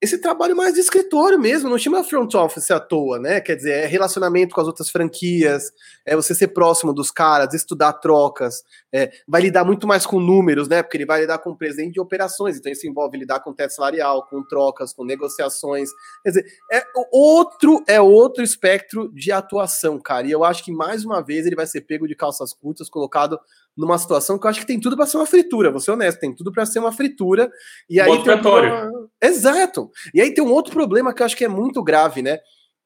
[0.03, 3.41] esse trabalho mais de escritório mesmo, não chama front office à toa, né?
[3.41, 5.71] Quer dizer, é relacionamento com as outras franquias,
[6.05, 10.67] é você ser próximo dos caras, estudar trocas, é, vai lidar muito mais com números,
[10.67, 10.83] né?
[10.83, 11.57] Porque ele vai lidar com o
[11.93, 15.89] de operações, então isso envolve lidar com teto salarial, com trocas, com negociações.
[16.25, 20.27] Quer dizer, é outro, é outro espectro de atuação, cara.
[20.27, 23.39] E eu acho que mais uma vez ele vai ser pego de calças curtas, colocado
[23.77, 26.21] numa situação que eu acho que tem tudo para ser uma fritura, vou ser honesto,
[26.21, 27.51] tem tudo para ser uma fritura.
[27.89, 28.91] E aí tem uma...
[29.23, 29.91] Exato.
[30.15, 32.39] E aí tem um outro problema que eu acho que é muito grave, né?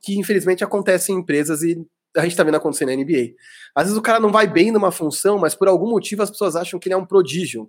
[0.03, 1.77] Que infelizmente acontece em empresas e
[2.17, 3.35] a gente tá vendo acontecer na NBA.
[3.75, 6.57] Às vezes o cara não vai bem numa função, mas por algum motivo as pessoas
[6.57, 7.69] acham que ele é um prodígio.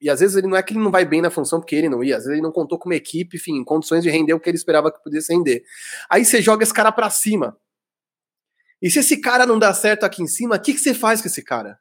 [0.00, 1.88] E às vezes ele não é que ele não vai bem na função porque ele
[1.88, 4.34] não ia, às vezes ele não contou com uma equipe, enfim, em condições de render
[4.34, 5.62] o que ele esperava que pudesse render.
[6.10, 7.56] Aí você joga esse cara para cima.
[8.82, 11.22] E se esse cara não dá certo aqui em cima, o que, que você faz
[11.22, 11.78] com esse cara?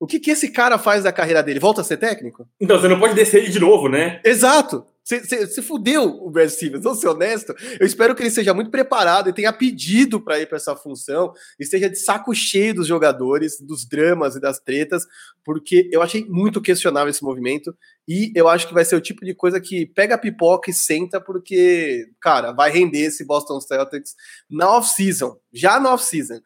[0.00, 1.60] O que, que esse cara faz da carreira dele?
[1.60, 2.48] Volta a ser técnico?
[2.58, 4.18] Então, você não pode descer ele de novo, né?
[4.24, 4.82] Exato.
[5.18, 7.54] Você fudeu o Brad Stevens, vou ser honesto.
[7.78, 11.32] Eu espero que ele seja muito preparado e tenha pedido para ir para essa função
[11.58, 15.06] esteja de saco cheio dos jogadores, dos dramas e das tretas,
[15.44, 17.74] porque eu achei muito questionável esse movimento
[18.06, 20.74] e eu acho que vai ser o tipo de coisa que pega a pipoca e
[20.74, 24.14] senta, porque, cara, vai render esse Boston Celtics
[24.50, 26.40] na off-season, já na off-season.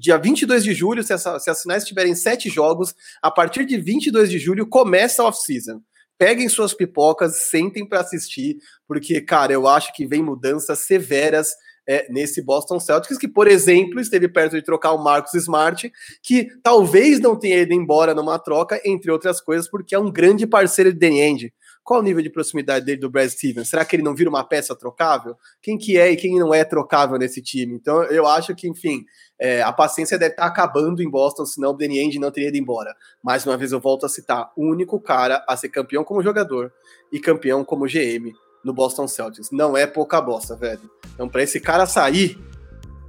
[0.00, 3.76] Dia 22 de julho, se, essa, se as finais tiverem sete jogos, a partir de
[3.76, 5.80] 22 de julho começa a off-season
[6.20, 11.48] peguem suas pipocas, sentem para assistir, porque, cara, eu acho que vem mudanças severas
[11.88, 15.90] é, nesse Boston Celtics, que, por exemplo, esteve perto de trocar o Marcos Smart,
[16.22, 20.46] que talvez não tenha ido embora numa troca, entre outras coisas, porque é um grande
[20.46, 21.54] parceiro de Danny End.
[21.90, 23.68] Qual o nível de proximidade dele do Brad Stevens?
[23.68, 25.36] Será que ele não vira uma peça trocável?
[25.60, 27.74] Quem que é e quem não é trocável nesse time?
[27.74, 29.04] Então, eu acho que, enfim,
[29.36, 32.58] é, a paciência deve estar acabando em Boston, senão o Danny Ainge não teria ido
[32.58, 32.94] embora.
[33.20, 36.72] Mais uma vez, eu volto a citar, o único cara a ser campeão como jogador
[37.10, 38.32] e campeão como GM
[38.64, 39.50] no Boston Celtics.
[39.50, 40.88] Não é pouca bosta, velho.
[41.12, 42.38] Então, para esse cara sair,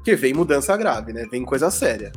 [0.04, 1.28] que vem mudança grave, né?
[1.30, 2.12] Vem coisa séria.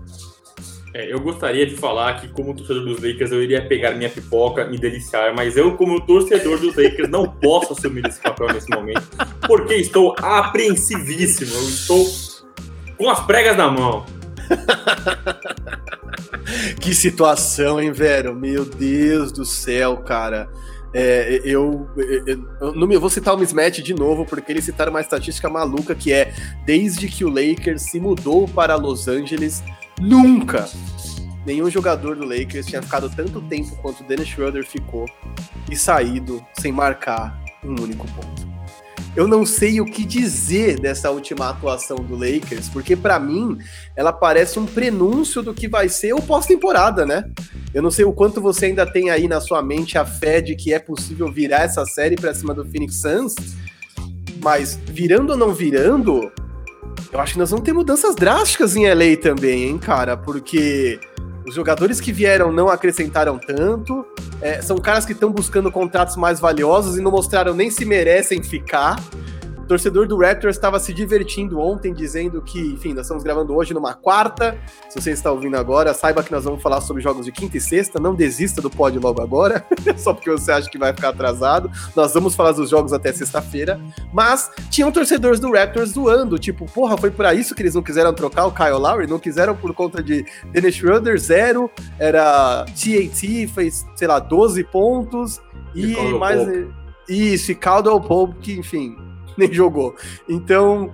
[0.94, 4.64] É, eu gostaria de falar que, como torcedor dos Lakers, eu iria pegar minha pipoca,
[4.64, 9.02] me deliciar, mas eu, como torcedor dos Lakers, não posso assumir esse papel nesse momento,
[9.44, 12.07] porque estou apreensivíssimo, eu estou
[12.96, 14.07] com as pregas na mão.
[16.80, 18.33] que situação, hein, velho?
[18.33, 20.48] Meu Deus do céu, cara.
[20.92, 22.24] É, eu, eu,
[22.61, 25.92] eu, não me vou citar o mismatch de novo, porque eles citaram uma estatística maluca
[25.92, 26.33] que é
[26.64, 29.61] desde que o Lakers se mudou para Los Angeles,
[30.00, 30.68] Nunca
[31.44, 35.07] nenhum jogador do Lakers tinha ficado tanto tempo quanto o Dennis Schroeder ficou
[35.70, 38.54] e saído sem marcar um único ponto.
[39.16, 43.59] Eu não sei o que dizer dessa última atuação do Lakers, porque para mim
[43.94, 47.30] ela parece um prenúncio do que vai ser o pós-temporada, né?
[47.72, 50.57] Eu não sei o quanto você ainda tem aí na sua mente a fé de
[50.57, 53.35] que é possível virar essa série para cima do Phoenix Suns,
[54.42, 56.33] mas virando ou não virando,
[57.14, 60.16] eu acho que nós vamos ter mudanças drásticas em LA também, hein, cara?
[60.16, 60.98] Porque
[61.46, 64.05] os jogadores que vieram não acrescentaram tanto.
[64.42, 68.42] É, são caras que estão buscando contratos mais valiosos e não mostraram nem se merecem
[68.42, 69.00] ficar.
[69.64, 73.72] O torcedor do Raptors estava se divertindo ontem, dizendo que, enfim, nós estamos gravando hoje
[73.72, 74.59] numa quarta.
[74.90, 77.61] Se você está ouvindo agora, saiba que nós vamos falar sobre jogos de quinta e
[77.62, 77.98] sexta.
[77.98, 79.64] Não desista do pod logo agora,
[79.96, 81.70] só porque você acha que vai ficar atrasado.
[81.96, 83.81] Nós vamos falar dos jogos até sexta-feira.
[84.12, 88.12] Mas tinham torcedores do Raptors zoando, tipo, porra, foi para isso que eles não quiseram
[88.12, 89.07] trocar o Kyle Lowry?
[89.07, 91.70] Não quiseram por conta de Dennis Schroeder, zero.
[91.98, 95.40] Era TAT, fez, sei lá, 12 pontos.
[95.74, 96.46] E, e mais.
[97.09, 98.96] Isso, e Caldwell Pope, que, enfim,
[99.38, 99.94] nem jogou.
[100.29, 100.92] Então,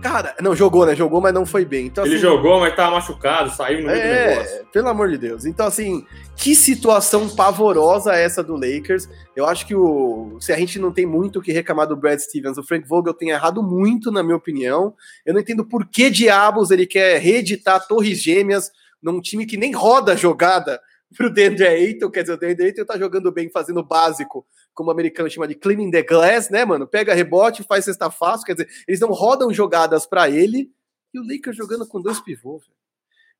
[0.00, 0.94] cara, não jogou, né?
[0.94, 1.86] Jogou, mas não foi bem.
[1.86, 4.66] Então, Ele assim, jogou, mas tava machucado, saiu no meio é, do negócio.
[4.72, 5.44] Pelo amor de Deus.
[5.44, 9.08] Então, assim, que situação pavorosa essa do Lakers.
[9.34, 10.36] Eu acho que o.
[10.40, 13.14] Se a gente não tem muito o que reclamar do Brad Stevens, o Frank Vogel
[13.14, 14.94] tem errado muito, na minha opinião.
[15.26, 18.70] Eu não entendo por que diabos ele quer reeditar Torres Gêmeas
[19.02, 20.80] num time que nem roda a jogada
[21.16, 24.88] pro Deandre Ayton, quer dizer, o Deandre Ayton tá jogando bem, fazendo o básico, como
[24.88, 26.86] o americano chama de cleaning the glass, né, mano?
[26.86, 30.70] Pega rebote, faz cesta fácil, quer dizer, eles não rodam jogadas para ele,
[31.14, 32.64] e o Lakers jogando com dois pivôs,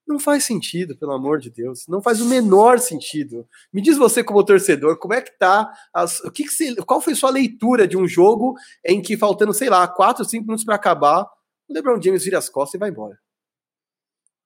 [0.06, 1.86] Não faz sentido, pelo amor de Deus.
[1.88, 3.48] Não faz o menor sentido.
[3.72, 5.72] Me diz você, como torcedor, como é que tá.
[5.94, 8.54] As, o que, que você, qual foi sua leitura de um jogo
[8.84, 11.22] em que, faltando, sei lá, 4, 5 minutos para acabar,
[11.68, 13.18] o LeBron James vira as costas e vai embora?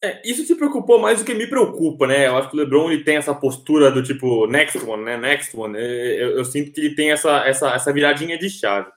[0.02, 2.26] É, isso te preocupou mais do que me preocupa, né?
[2.26, 5.16] Eu acho que o LeBron ele tem essa postura do tipo next one, né?
[5.16, 5.76] Next one.
[5.78, 8.90] Eu, eu sinto que ele tem essa, essa, essa viradinha de chave.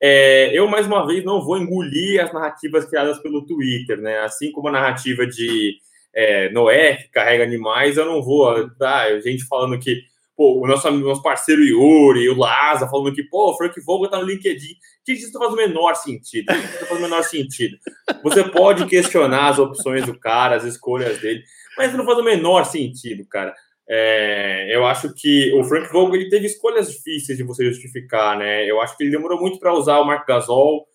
[0.00, 4.18] É, eu, mais uma vez, não vou engolir as narrativas criadas pelo Twitter, né?
[4.20, 5.78] Assim como a narrativa de
[6.14, 8.70] é, Noé, que carrega animais, eu não vou.
[8.76, 10.02] Tá, gente falando que
[10.36, 14.18] pô, o nosso, nosso parceiro Yuri, o Laza, falando que, pô, o Frank Vogel tá
[14.18, 14.74] no LinkedIn.
[15.04, 16.52] Que isso não faz o menor sentido.
[16.52, 17.76] Isso não faz o menor sentido.
[18.22, 21.42] Você pode questionar as opções do cara, as escolhas dele,
[21.76, 23.54] mas não faz o menor sentido, cara.
[23.88, 28.68] É, eu acho que o Frank Vogel ele teve escolhas difíceis de você justificar, né?
[28.68, 30.86] Eu acho que ele demorou muito para usar o Mark Gasol.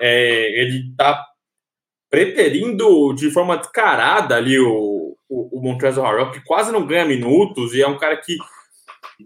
[0.00, 1.24] É, ele tá
[2.10, 7.72] preterindo de forma descarada ali o, o, o Montrezl Harrell, que quase não ganha minutos
[7.74, 8.36] e é um cara que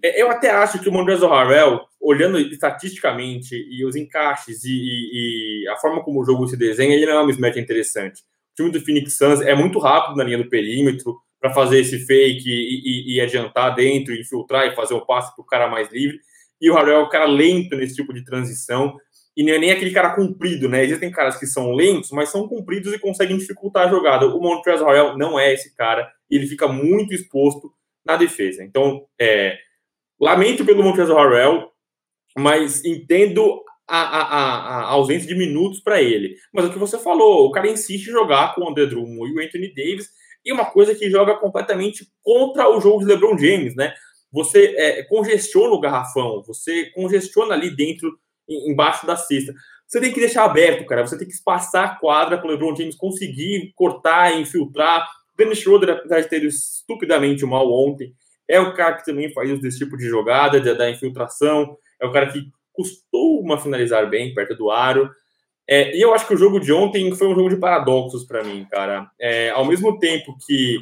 [0.03, 5.69] eu até acho que o Montrezl Harrell, olhando estatisticamente e os encaixes e, e, e,
[5.69, 8.23] a forma como o jogo se desenha, ele não é um mismatch interessante.
[8.53, 11.99] O time do Phoenix Suns é muito rápido na linha do perímetro para fazer esse
[12.07, 15.91] fake e, e, adiantar dentro, infiltrar e fazer o um passe para o cara mais
[15.93, 16.19] livre.
[16.61, 18.97] E o Harrell é o cara lento nesse tipo de transição
[19.37, 20.83] e não é nem aquele cara comprido, né?
[20.83, 24.27] Existem caras que são lentos, mas são compridos e conseguem dificultar a jogada.
[24.27, 27.71] O Montrezl Harrell não é esse cara, ele fica muito exposto
[28.05, 28.65] na defesa.
[28.65, 29.59] Então, é,
[30.21, 31.71] lamento pelo Montrezl Harrell,
[32.37, 36.37] mas entendo a, a, a, ausência de minutos para ele.
[36.53, 39.31] Mas é o que você falou, o cara insiste em jogar com o André Drummond
[39.31, 40.09] e o Anthony Davis,
[40.45, 43.93] e uma coisa que joga completamente contra o jogo de LeBron James, né?
[44.33, 48.17] Você é, congestiona o garrafão, você congestiona ali dentro,
[48.49, 49.53] embaixo da cesta.
[49.87, 51.07] Você tem que deixar aberto, cara.
[51.07, 55.09] Você tem que espaçar a quadra para o LeBron James conseguir cortar, infiltrar.
[55.37, 58.13] Dennis Schroeder, apesar de ter estupidamente mal ontem,
[58.49, 61.77] é o cara que também faz esse tipo de jogada, de, da infiltração.
[62.01, 65.11] É o cara que costuma finalizar bem perto do aro.
[65.69, 68.45] É, e eu acho que o jogo de ontem foi um jogo de paradoxos para
[68.45, 69.11] mim, cara.
[69.19, 70.81] É, ao mesmo tempo que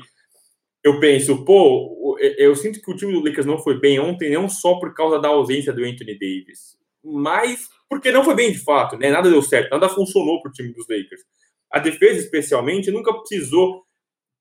[0.82, 4.50] eu penso, pô, eu sinto que o time do Lakers não foi bem ontem, não
[4.50, 8.98] só por causa da ausência do Anthony Davis, mas porque não foi bem de fato,
[8.98, 9.10] né?
[9.10, 11.22] Nada deu certo, nada funcionou para o time dos Lakers.
[11.70, 13.83] A defesa, especialmente, nunca precisou,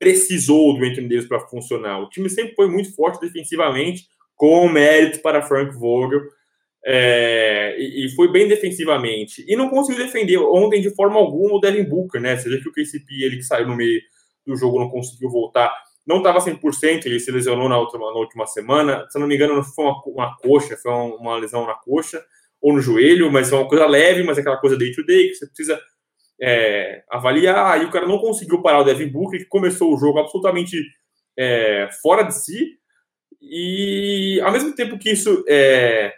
[0.04, 2.02] precisou do Anthony Davis para funcionar.
[2.02, 6.22] O time sempre foi muito forte defensivamente, com mérito para Frank Vogel.
[6.86, 9.46] É, e, e, foi bem defensivamente.
[9.48, 12.36] E não conseguiu defender ontem de forma alguma o Devin Booker, né?
[12.36, 14.02] Vê que o KCP, ele que saiu no meio
[14.46, 15.74] do jogo, não conseguiu voltar.
[16.06, 19.08] Não estava 100%, ele se lesionou na, última na última semana.
[19.10, 22.22] Se não me engano, foi uma, uma coxa, foi uma, uma, lesão na coxa
[22.62, 25.30] ou no joelho, mas é uma coisa leve, mas é aquela coisa day to day
[25.30, 25.80] que você precisa
[26.43, 27.82] é, avaliar.
[27.82, 30.77] E o cara não conseguiu parar o Devin Booker, que começou o jogo absolutamente
[31.39, 32.77] é, fora de si.
[33.41, 36.13] E ao mesmo tempo que isso é,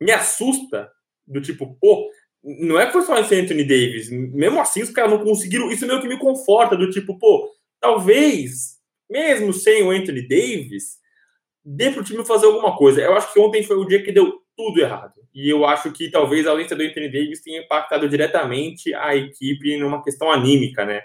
[0.00, 0.90] me assusta,
[1.26, 2.08] do tipo, pô,
[2.42, 5.86] não é que foi só esse Anthony Davis, mesmo assim os caras não conseguiram, isso
[5.86, 7.48] meio que me conforta, do tipo, pô,
[7.80, 10.98] talvez, mesmo sem o Anthony Davis,
[11.64, 13.00] dê pro time fazer alguma coisa.
[13.00, 15.14] Eu acho que ontem foi o dia que deu tudo errado.
[15.34, 19.76] E eu acho que talvez a ausência do Anthony Davis tenha impactado diretamente a equipe
[19.76, 21.02] numa questão anímica, né?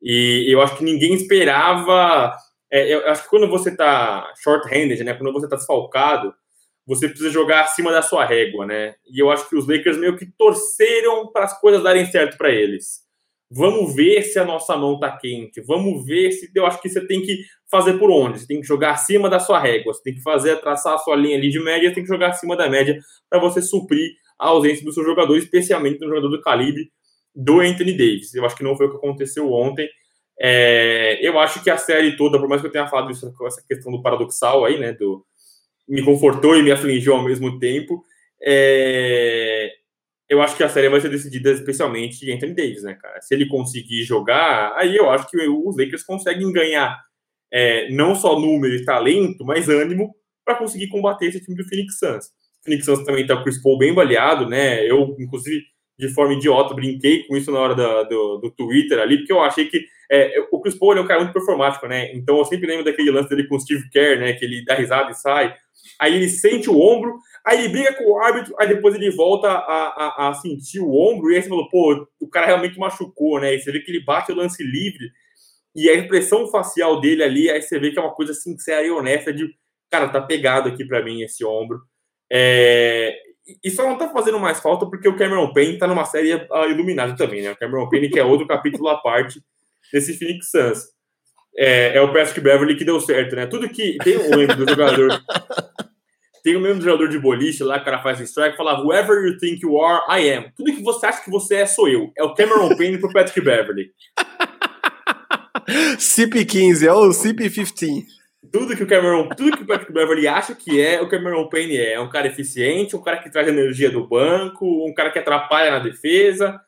[0.00, 2.34] E eu acho que ninguém esperava.
[2.70, 5.14] É, eu acho que quando você tá short-handed, né?
[5.14, 6.34] Quando você tá desfalcado,
[6.86, 8.94] você precisa jogar acima da sua régua, né?
[9.06, 12.50] E eu acho que os Lakers meio que torceram para as coisas darem certo para
[12.50, 13.02] eles.
[13.54, 15.60] Vamos ver se a nossa mão tá quente.
[15.60, 18.40] Vamos ver se eu acho que você tem que fazer por onde.
[18.40, 19.92] Você tem que jogar acima da sua régua.
[19.92, 21.88] Você tem que fazer traçar a sua linha ali de média.
[21.88, 25.36] Você tem que jogar acima da média para você suprir a ausência do seu jogador,
[25.36, 26.90] especialmente do jogador do calibre
[27.34, 28.34] do Anthony Davis.
[28.34, 29.88] Eu acho que não foi o que aconteceu ontem.
[30.40, 33.62] É, eu acho que a série toda, por mais que eu tenha falado isso, essa
[33.68, 35.24] questão do paradoxal aí, né, do,
[35.86, 38.02] me confortou e me afligiu ao mesmo tempo.
[38.42, 39.70] É...
[40.32, 43.20] Eu acho que a série vai ser decidida especialmente de Anthony Davis, né, cara?
[43.20, 46.98] Se ele conseguir jogar, aí eu acho que os Lakers conseguem ganhar
[47.52, 51.98] é, não só número e talento, mas ânimo para conseguir combater esse time do Phoenix
[51.98, 52.28] Suns.
[52.28, 54.82] O Phoenix Suns também tá com o Chris Paul bem baleado, né?
[54.90, 55.64] Eu, inclusive,
[55.98, 57.74] de forma idiota, brinquei com isso na hora
[58.06, 61.20] do, do Twitter ali, porque eu achei que é, o Chris Paul é um cara
[61.20, 62.10] muito performático, né?
[62.14, 64.32] Então eu sempre lembro daquele lance dele com o Steve Kerr, né?
[64.32, 65.54] Que ele dá risada e sai
[65.98, 69.48] aí ele sente o ombro, aí ele briga com o árbitro, aí depois ele volta
[69.48, 73.40] a, a, a sentir o ombro, e aí você falou, pô, o cara realmente machucou,
[73.40, 73.54] né?
[73.54, 75.10] E você vê que ele bate o lance livre,
[75.74, 78.90] e a expressão facial dele ali, aí você vê que é uma coisa sincera e
[78.90, 79.48] honesta de,
[79.90, 81.80] cara, tá pegado aqui para mim esse ombro.
[82.30, 83.14] É...
[83.64, 87.16] E só não tá fazendo mais falta porque o Cameron Payne tá numa série iluminada
[87.16, 87.50] também, né?
[87.50, 89.40] O Cameron Payne que é outro capítulo à parte
[89.92, 90.84] desse Phoenix Suns.
[91.56, 93.46] É, é o Patrick Beverly que deu certo, né?
[93.46, 95.10] Tudo que tem o lembro do jogador
[96.42, 99.38] tem o mesmo jogador de boliche lá, que o cara faz strike, fala Whoever you
[99.38, 100.50] think you are, I am.
[100.56, 102.12] Tudo que você acha que você é, sou eu.
[102.18, 103.92] É o Cameron Payne pro Patrick Beverly.
[105.96, 108.04] CP15, é o CP15.
[108.50, 111.76] Tudo que o Cameron, tudo que o Patrick Beverly acha que é, o Cameron Payne
[111.76, 111.92] é.
[111.92, 115.70] É um cara eficiente, um cara que traz energia do banco, um cara que atrapalha
[115.70, 116.60] na defesa.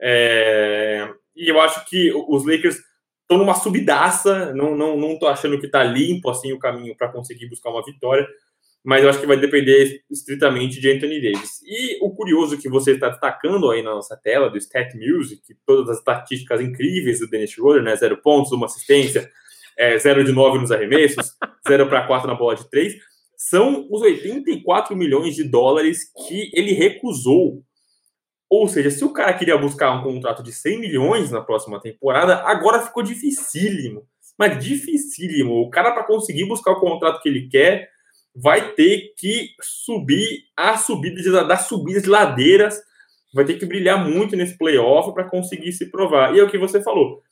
[0.00, 1.08] É...
[1.36, 2.76] E eu acho que os Lakers
[3.22, 4.52] estão numa subidaça.
[4.52, 7.84] Não, não, não tô achando que tá limpo assim o caminho para conseguir buscar uma
[7.84, 8.26] vitória
[8.84, 11.62] mas eu acho que vai depender estritamente de Anthony Davis.
[11.64, 15.88] E o curioso que você está destacando aí na nossa tela do Stat Music, todas
[15.88, 17.94] as estatísticas incríveis do Dennis Schroeder, né?
[17.94, 19.30] Zero pontos, uma assistência,
[19.78, 22.96] é, zero de nove nos arremessos, zero para quatro na bola de três,
[23.36, 27.62] são os 84 milhões de dólares que ele recusou.
[28.50, 32.36] Ou seja, se o cara queria buscar um contrato de 100 milhões na próxima temporada,
[32.42, 34.06] agora ficou dificílimo.
[34.38, 35.54] Mas dificílimo.
[35.60, 37.91] O cara, para conseguir buscar o contrato que ele quer,
[38.34, 42.80] vai ter que subir a subida das subidas de ladeiras,
[43.34, 46.34] vai ter que brilhar muito nesse playoff para conseguir se provar.
[46.34, 47.22] E é o que você falou.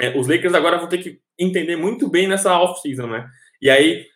[0.00, 3.28] É, os Lakers agora vão ter que entender muito bem nessa off-season, né?
[3.60, 4.06] E aí,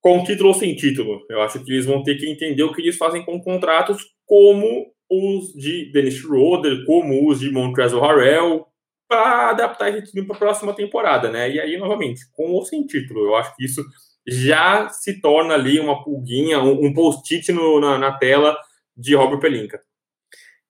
[0.00, 2.82] com título ou sem título, eu acho que eles vão ter que entender o que
[2.82, 8.66] eles fazem com contratos como os de Dennis Schroeder, como os de Montrezl Harrell,
[9.08, 11.50] para adaptar esse time para a próxima temporada, né?
[11.50, 13.84] E aí, novamente, com ou sem título, eu acho que isso
[14.30, 18.56] já se torna ali uma pulguinha, um, um post-it na, na, tela
[18.96, 19.82] de Robert Pelinka.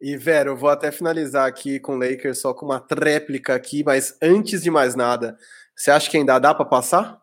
[0.00, 3.84] E, Vero, eu vou até finalizar aqui com o Lakers só com uma tréplica aqui,
[3.84, 5.36] mas antes de mais nada,
[5.76, 7.20] você acha que ainda dá para passar?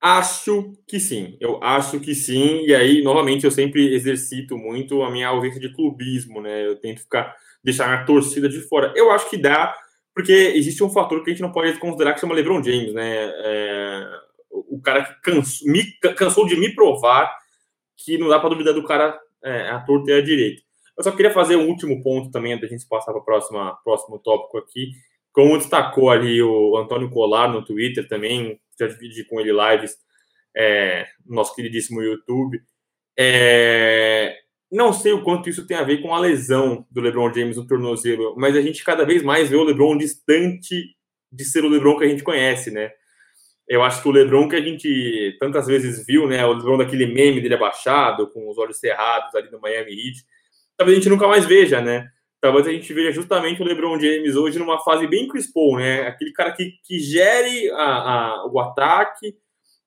[0.00, 5.10] Acho que sim, eu acho que sim, e aí, novamente, eu sempre exercito muito a
[5.10, 6.66] minha ausência de clubismo, né?
[6.66, 8.92] Eu tento ficar, deixar a torcida de fora.
[8.96, 9.74] Eu acho que dá,
[10.12, 13.32] porque existe um fator que a gente não pode considerar que chama LeBron James, né?
[13.32, 14.23] É,
[14.54, 15.84] o cara que cansou, me,
[16.16, 17.34] cansou de me provar
[17.96, 20.62] que não dá para duvidar do cara é, a torta e a direita.
[20.96, 24.58] Eu só queria fazer um último ponto também, da gente passar para o próximo tópico
[24.58, 24.92] aqui.
[25.32, 29.96] Como destacou ali o Antônio Colar no Twitter também, já dividi com ele lives
[30.56, 32.60] é, no nosso queridíssimo YouTube.
[33.18, 34.36] É,
[34.70, 37.66] não sei o quanto isso tem a ver com a lesão do LeBron James no
[37.66, 40.94] tornozelo, mas a gente cada vez mais vê o LeBron distante
[41.30, 42.90] de ser o LeBron que a gente conhece, né?
[43.66, 46.44] Eu acho que o LeBron que a gente tantas vezes viu, né?
[46.44, 50.18] O LeBron daquele meme dele abaixado, com os olhos cerrados ali no Miami Heat,
[50.76, 52.08] talvez a gente nunca mais veja, né?
[52.40, 56.06] Talvez a gente veja justamente o LeBron James hoje numa fase bem Chris Paul, né?
[56.06, 59.34] Aquele cara que, que gere a, a, o ataque,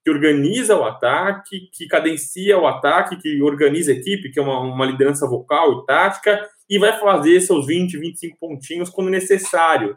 [0.03, 4.59] que organiza o ataque, que cadencia o ataque, que organiza a equipe, que é uma,
[4.59, 9.95] uma liderança vocal e tática, e vai fazer seus 20, 25 pontinhos quando necessário.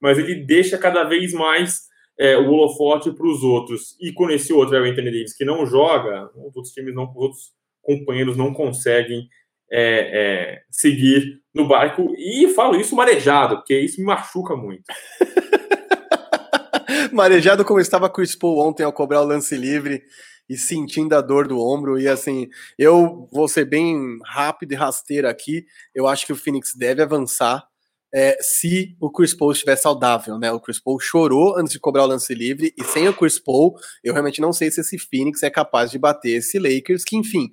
[0.00, 3.96] Mas ele deixa cada vez mais é, o holofote para os outros.
[4.00, 7.04] E quando esse outro é o Anthony Davis, que não joga, os outros times, não,
[7.04, 9.28] os outros companheiros não conseguem
[9.70, 12.12] é, é, seguir no barco.
[12.16, 14.84] E falo isso marejado, porque isso me machuca muito.
[17.12, 20.02] marejado como estava Chris Paul ontem ao cobrar o lance livre
[20.48, 21.98] e sentindo a dor do ombro.
[21.98, 22.48] E assim,
[22.78, 25.64] eu vou ser bem rápido e rasteiro aqui.
[25.94, 27.66] Eu acho que o Phoenix deve avançar
[28.14, 30.52] é, se o Chris Paul estiver saudável, né?
[30.52, 33.74] O Chris Paul chorou antes de cobrar o lance livre, e sem o Chris Paul,
[34.04, 37.50] eu realmente não sei se esse Phoenix é capaz de bater esse Lakers, que enfim,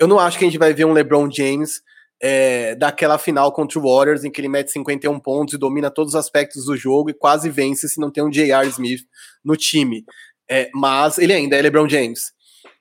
[0.00, 1.82] eu não acho que a gente vai ver um LeBron James
[2.20, 6.14] é, daquela final contra o Warriors, em que ele mete 51 pontos e domina todos
[6.14, 8.66] os aspectos do jogo e quase vence se não tem um J.R.
[8.68, 9.02] Smith
[9.44, 10.04] no time.
[10.50, 12.32] É, mas ele ainda é LeBron James.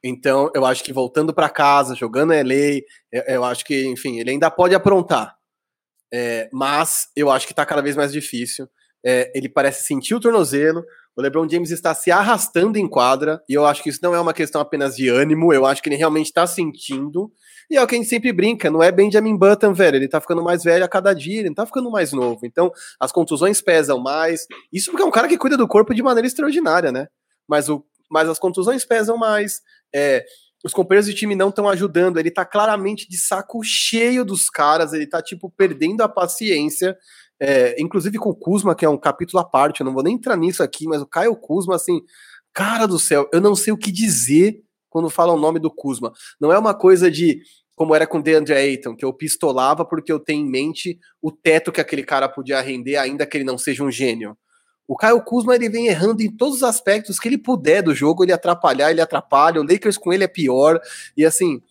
[0.03, 4.31] Então, eu acho que voltando para casa, jogando LA, eu, eu acho que, enfim, ele
[4.31, 5.36] ainda pode aprontar.
[6.13, 8.67] É, mas eu acho que está cada vez mais difícil.
[9.05, 10.83] É, ele parece sentir o tornozelo.
[11.15, 14.19] O LeBron James está se arrastando em quadra, e eu acho que isso não é
[14.19, 17.31] uma questão apenas de ânimo, eu acho que ele realmente está sentindo.
[17.71, 19.95] E é o que a gente sempre brinca, não é Benjamin Button, velho.
[19.97, 22.41] Ele tá ficando mais velho a cada dia, ele não tá ficando mais novo.
[22.45, 24.45] Então, as contusões pesam mais.
[24.71, 27.07] Isso porque é um cara que cuida do corpo de maneira extraordinária, né?
[27.47, 29.61] Mas, o, mas as contusões pesam mais.
[29.93, 30.23] É,
[30.63, 34.93] os companheiros de time não estão ajudando, ele tá claramente de saco cheio dos caras,
[34.93, 36.97] ele tá, tipo, perdendo a paciência,
[37.39, 40.15] é, inclusive com o Kuzma, que é um capítulo à parte, eu não vou nem
[40.15, 42.01] entrar nisso aqui, mas o Caio Kuzma, assim,
[42.53, 46.11] cara do céu, eu não sei o que dizer quando fala o nome do Kuzma.
[46.41, 47.39] Não é uma coisa de,
[47.75, 51.31] como era com o DeAndre Ayton, que eu pistolava porque eu tenho em mente o
[51.31, 54.35] teto que aquele cara podia render, ainda que ele não seja um gênio.
[54.87, 58.23] O Caio Kuzma ele vem errando em todos os aspectos que ele puder do jogo,
[58.23, 59.59] ele atrapalhar, ele atrapalha.
[59.59, 60.79] O Lakers com ele é pior.
[61.15, 61.61] E assim,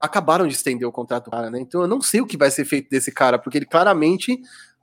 [0.00, 1.60] acabaram de estender o contrato do cara, né?
[1.60, 4.40] Então eu não sei o que vai ser feito desse cara, porque ele claramente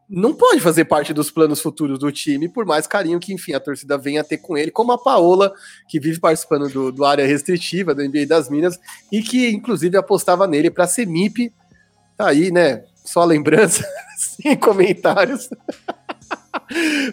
[0.09, 3.59] não pode fazer parte dos planos futuros do time, por mais carinho que, enfim, a
[3.59, 5.53] torcida venha ter com ele, como a Paola,
[5.87, 8.79] que vive participando do, do área restritiva do NBA das Minas
[9.11, 11.51] e que, inclusive, apostava nele para ser MIP.
[12.17, 12.83] Tá aí, né?
[13.03, 13.83] Só lembrança,
[14.17, 15.49] sem comentários.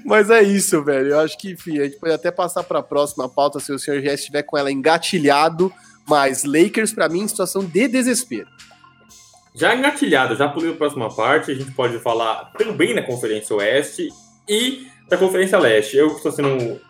[0.05, 1.09] Mas é isso, velho.
[1.09, 3.79] Eu acho que, enfim, a gente pode até passar para a próxima pauta se o
[3.79, 5.72] senhor já estiver com ela engatilhado.
[6.07, 8.48] Mas Lakers, para mim, em situação de desespero.
[9.55, 14.09] Já engatilhado, já pulei a próxima parte, a gente pode falar também na Conferência Oeste
[14.48, 15.96] e da Conferência Leste.
[15.96, 16.81] Eu estou sendo,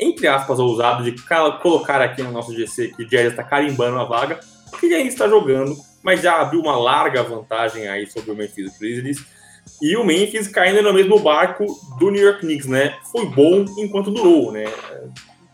[0.00, 1.14] entre aspas, ousado de
[1.60, 4.40] colocar aqui no nosso GC que o Jazz está carimbando a vaga,
[4.80, 9.37] que ainda está jogando, mas já abriu uma larga vantagem aí sobre o Memphis Grizzlies
[9.80, 11.66] e o Memphis caindo no mesmo barco
[11.98, 12.96] do New York Knicks, né?
[13.12, 14.64] Foi bom enquanto durou, né?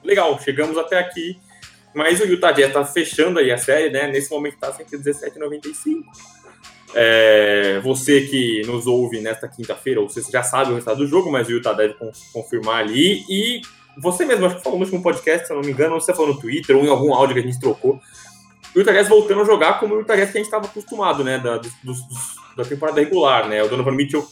[0.02, 1.38] Legal, chegamos até aqui.
[1.94, 4.08] Mas o Utah Jazz tá fechando aí a série, né?
[4.08, 6.02] Nesse momento tá 117,95.
[6.96, 11.30] É, você que nos ouve nesta quinta-feira, ou você já sabe o resultado do jogo,
[11.30, 11.94] mas o Utah deve
[12.32, 13.24] confirmar ali.
[13.28, 13.60] E
[13.96, 16.12] você mesmo, acho que falou no último podcast, se eu não me engano, ou você
[16.12, 18.00] falou no Twitter, ou em algum áudio que a gente trocou.
[18.74, 21.38] O Utah Jazz voltando a jogar como o Jazz que a gente estava acostumado, né?
[21.38, 22.00] Da, dos, dos,
[22.56, 23.62] da temporada regular, né?
[23.62, 24.26] O Donovan Mitchell,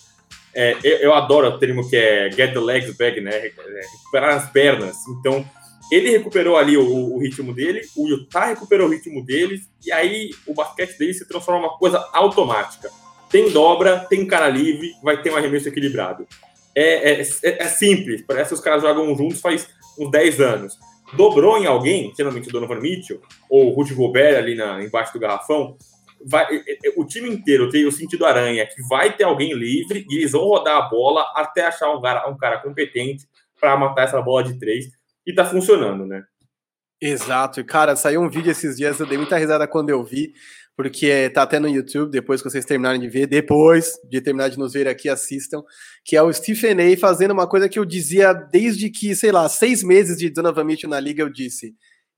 [0.55, 3.31] é, eu, eu, adoro o termo que é get the legs back, né?
[3.35, 3.53] É,
[3.93, 4.97] recuperar as pernas.
[5.09, 5.45] Então,
[5.93, 10.31] ele recuperou ali o, o, ritmo dele, o Utah recuperou o ritmo dele, e aí
[10.47, 12.91] o basquete dele se transforma uma coisa automática.
[13.31, 16.27] tem dobra, tem cara livre, vai ter um arremesso equilibrado.
[16.75, 19.69] É, é, é, é simples, parece que os caras jogam juntos faz
[19.99, 20.79] uns 10 anos.
[21.15, 25.21] Dobrou em alguém, geralmente o Donovan Mitchell, ou o Rudy Gobert ali na, embaixo do
[25.21, 25.77] garrafão,
[26.25, 26.47] vai,
[26.97, 30.43] o time inteiro tem o sentido aranha que vai ter alguém livre e eles vão
[30.43, 33.27] rodar a bola até achar um cara, um cara competente
[33.61, 34.87] para matar essa bola de três.
[35.27, 36.25] E tá funcionando, né?
[37.01, 37.61] Exato.
[37.61, 40.33] E, cara, saiu um vídeo esses dias, eu dei muita risada quando eu vi,
[40.77, 44.59] porque tá até no YouTube, depois que vocês terminarem de ver, depois de terminar de
[44.59, 45.63] nos ver aqui, assistam,
[46.05, 46.97] que é o Stephen A.
[46.97, 50.91] fazendo uma coisa que eu dizia desde que, sei lá, seis meses de Donovan Mitchell
[50.91, 51.75] na liga, eu disse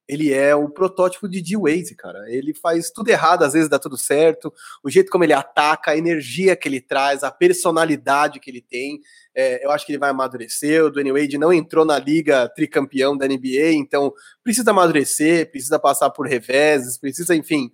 [0.07, 2.25] ele é o protótipo de D-Wade, cara.
[2.29, 4.53] Ele faz tudo errado, às vezes dá tudo certo.
[4.83, 9.01] O jeito como ele ataca, a energia que ele traz, a personalidade que ele tem.
[9.35, 10.85] É, eu acho que ele vai amadurecer.
[10.85, 16.11] O Dwayne Wade não entrou na liga tricampeão da NBA, então precisa amadurecer, precisa passar
[16.11, 17.71] por reveses, precisa, enfim,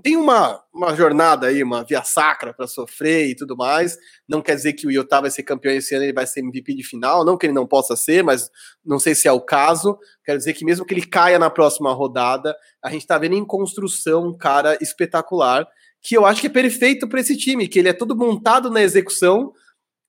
[0.00, 3.96] tem uma, uma jornada aí, uma via sacra para sofrer e tudo mais.
[4.28, 6.74] Não quer dizer que o Utah vai ser campeão esse ano, ele vai ser MVP
[6.74, 7.24] de final.
[7.24, 8.50] Não que ele não possa ser, mas
[8.84, 9.98] não sei se é o caso.
[10.24, 13.44] Quer dizer que mesmo que ele caia na próxima rodada, a gente está vendo em
[13.44, 15.66] construção um cara espetacular,
[16.02, 18.82] que eu acho que é perfeito para esse time, que ele é todo montado na
[18.82, 19.52] execução,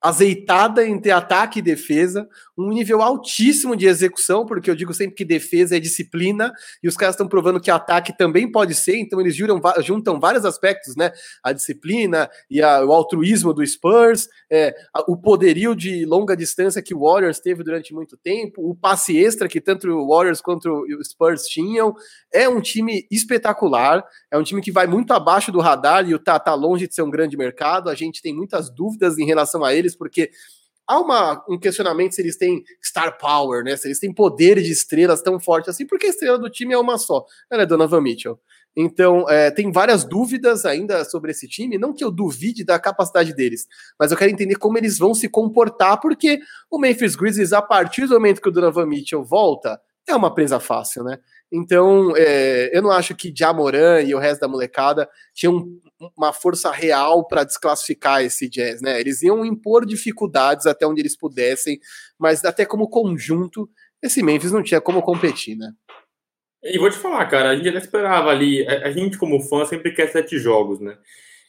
[0.02, 2.28] azeitada entre ataque e defesa,
[2.58, 6.96] um nível altíssimo de execução, porque eu digo sempre que defesa é disciplina, e os
[6.96, 11.12] caras estão provando que ataque também pode ser, então eles juram, juntam vários aspectos, né?
[11.44, 16.82] A disciplina e a, o altruísmo do Spurs, é, a, o poderio de longa distância
[16.82, 20.70] que o Warriors teve durante muito tempo, o passe extra que tanto o Warriors quanto
[20.70, 21.94] o Spurs tinham.
[22.34, 26.20] É um time espetacular, é um time que vai muito abaixo do radar e o
[26.20, 27.90] tá, tá longe de ser um grande mercado.
[27.90, 30.32] A gente tem muitas dúvidas em relação a eles, porque
[30.88, 33.76] há uma, um questionamento se eles têm star power, né?
[33.78, 36.78] Se eles têm poder de estrelas tão forte assim, porque a estrela do time é
[36.78, 37.26] uma só.
[37.52, 38.40] Ela é Donovan Mitchell.
[38.76, 41.78] Então, é, tem várias dúvidas ainda sobre esse time.
[41.78, 43.68] Não que eu duvide da capacidade deles,
[44.00, 46.40] mas eu quero entender como eles vão se comportar, porque
[46.72, 50.60] o Memphis Grizzlies, a partir do momento que o Donovan Mitchell volta, é uma presa
[50.60, 51.20] fácil, né?
[51.52, 55.66] Então, é, eu não acho que Jamoran e o resto da molecada tinham
[56.16, 59.00] uma força real para desclassificar esse Jazz, né?
[59.00, 61.80] Eles iam impor dificuldades até onde eles pudessem,
[62.20, 63.68] mas até como conjunto,
[64.02, 65.72] esse Memphis não tinha como competir, né?
[66.64, 69.92] E vou te falar, cara, a gente até esperava ali, a, gente como fã sempre
[69.92, 70.98] quer sete jogos, né?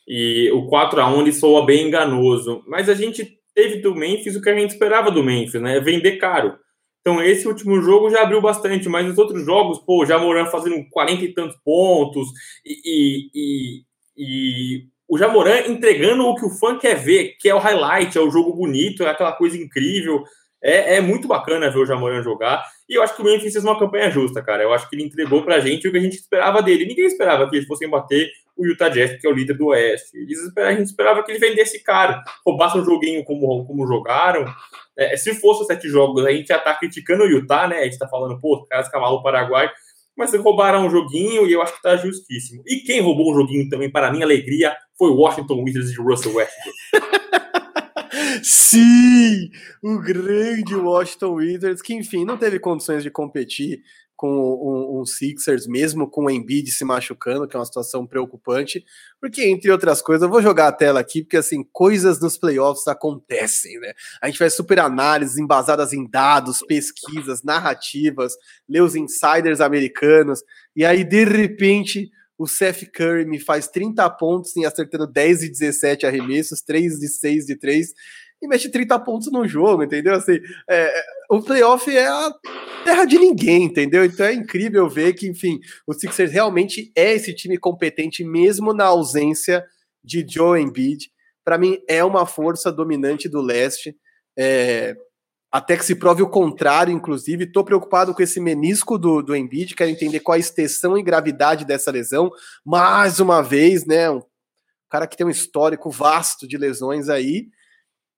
[0.07, 4.37] E o 4 a 1 ele soa bem enganoso, mas a gente teve do Memphis
[4.37, 5.79] o que a gente esperava do Memphis, né?
[5.81, 6.57] Vender caro.
[7.01, 10.85] Então, esse último jogo já abriu bastante, mas nos outros jogos, pô, já Moran fazendo
[10.91, 12.29] 40 e tantos pontos
[12.65, 13.85] e, e,
[14.17, 18.21] e, o Jamoran entregando o que o fã quer ver, que é o highlight, é
[18.21, 20.23] o jogo bonito, é aquela coisa incrível.
[20.63, 22.63] É, é muito bacana ver o Jamoran jogar.
[22.89, 24.63] E eu acho que o Memphis fez uma campanha justa, cara.
[24.63, 26.87] Eu acho que ele entregou pra gente o que a gente esperava dele.
[26.87, 30.19] Ninguém esperava que eles fossem bater o Utah Jazz, que é o líder do Oeste.
[30.59, 34.45] A gente esperava que ele vendesse caro, roubasse um joguinho como, como jogaram.
[34.97, 37.79] É, se fosse sete jogos, a gente já tá criticando o Utah, né?
[37.79, 39.71] A gente tá falando, pô, caras cavalo Paraguai.
[40.17, 42.63] Mas roubaram um joguinho e eu acho que tá justíssimo.
[42.67, 46.35] E quem roubou um joguinho também, para minha alegria, foi o Washington Wizards de Russell
[46.35, 46.77] Westbrook.
[48.43, 49.51] Sim!
[49.83, 53.81] O grande Washington Wizards, que enfim, não teve condições de competir
[54.21, 58.85] com um, um, Sixers, mesmo com o Embiid se machucando, que é uma situação preocupante,
[59.19, 62.87] porque, entre outras coisas, eu vou jogar a tela aqui, porque, assim, coisas nos playoffs
[62.87, 63.95] acontecem, né?
[64.21, 68.35] A gente faz super análises embasadas em dados, pesquisas, narrativas,
[68.69, 70.43] lê os insiders americanos,
[70.77, 75.49] e aí, de repente, o Seth Curry me faz 30 pontos em acertando 10 e
[75.49, 77.95] 17 arremessos, 3 de 6 de 3,
[78.43, 80.15] e mete 30 pontos no jogo, entendeu?
[80.15, 80.39] Assim,
[80.69, 82.33] é, o playoff é a
[82.85, 84.05] terra de ninguém, entendeu?
[84.05, 88.87] Então é incrível ver que, enfim, o Sixers realmente é esse time competente, mesmo na
[88.87, 89.65] ausência
[90.03, 91.11] de Joe Embiid.
[91.45, 93.97] Para mim, é uma força dominante do leste.
[94.39, 94.97] É,
[95.53, 97.45] até que se prove o contrário, inclusive.
[97.45, 101.65] Estou preocupado com esse menisco do, do Embiid, quero entender qual a extensão e gravidade
[101.65, 102.31] dessa lesão.
[102.65, 104.11] Mais uma vez, né?
[104.11, 104.23] Um
[104.89, 107.49] cara que tem um histórico vasto de lesões aí.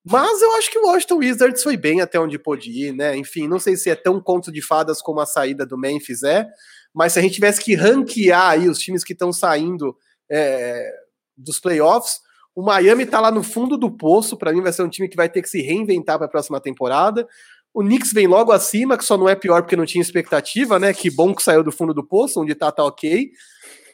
[0.05, 3.17] Mas eu acho que o Washington Wizards foi bem até onde pôde ir, né?
[3.17, 6.49] Enfim, não sei se é tão conto de fadas como a saída do Memphis é,
[6.93, 9.97] mas se a gente tivesse que ranquear aí os times que estão saindo
[10.31, 10.91] é,
[11.37, 12.21] dos playoffs,
[12.55, 15.17] o Miami tá lá no fundo do poço, para mim vai ser um time que
[15.17, 17.27] vai ter que se reinventar para a próxima temporada.
[17.73, 20.93] O Knicks vem logo acima, que só não é pior porque não tinha expectativa, né?
[20.93, 23.31] Que bom que saiu do fundo do poço, onde tá, tá ok.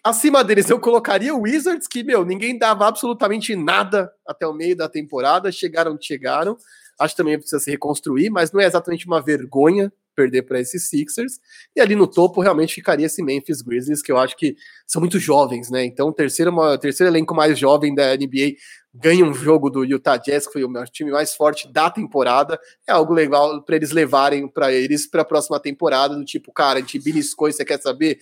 [0.02, 4.76] Acima deles eu colocaria o Wizards, que, meu, ninguém dava absolutamente nada até o meio
[4.76, 6.56] da temporada, chegaram chegaram.
[6.98, 10.88] Acho que também precisa se reconstruir, mas não é exatamente uma vergonha perder para esses
[10.88, 11.38] Sixers.
[11.76, 15.20] E ali no topo realmente ficaria esse Memphis Grizzlies, que eu acho que são muito
[15.20, 15.84] jovens, né?
[15.84, 18.56] Então, o terceiro, terceiro elenco mais jovem da NBA
[18.92, 22.90] ganha um jogo do Utah Jazz, que foi o time mais forte da temporada, é
[22.90, 26.80] algo legal para eles levarem para eles para a próxima temporada, do tipo, cara, a
[26.80, 28.18] gente beliscou e você quer saber?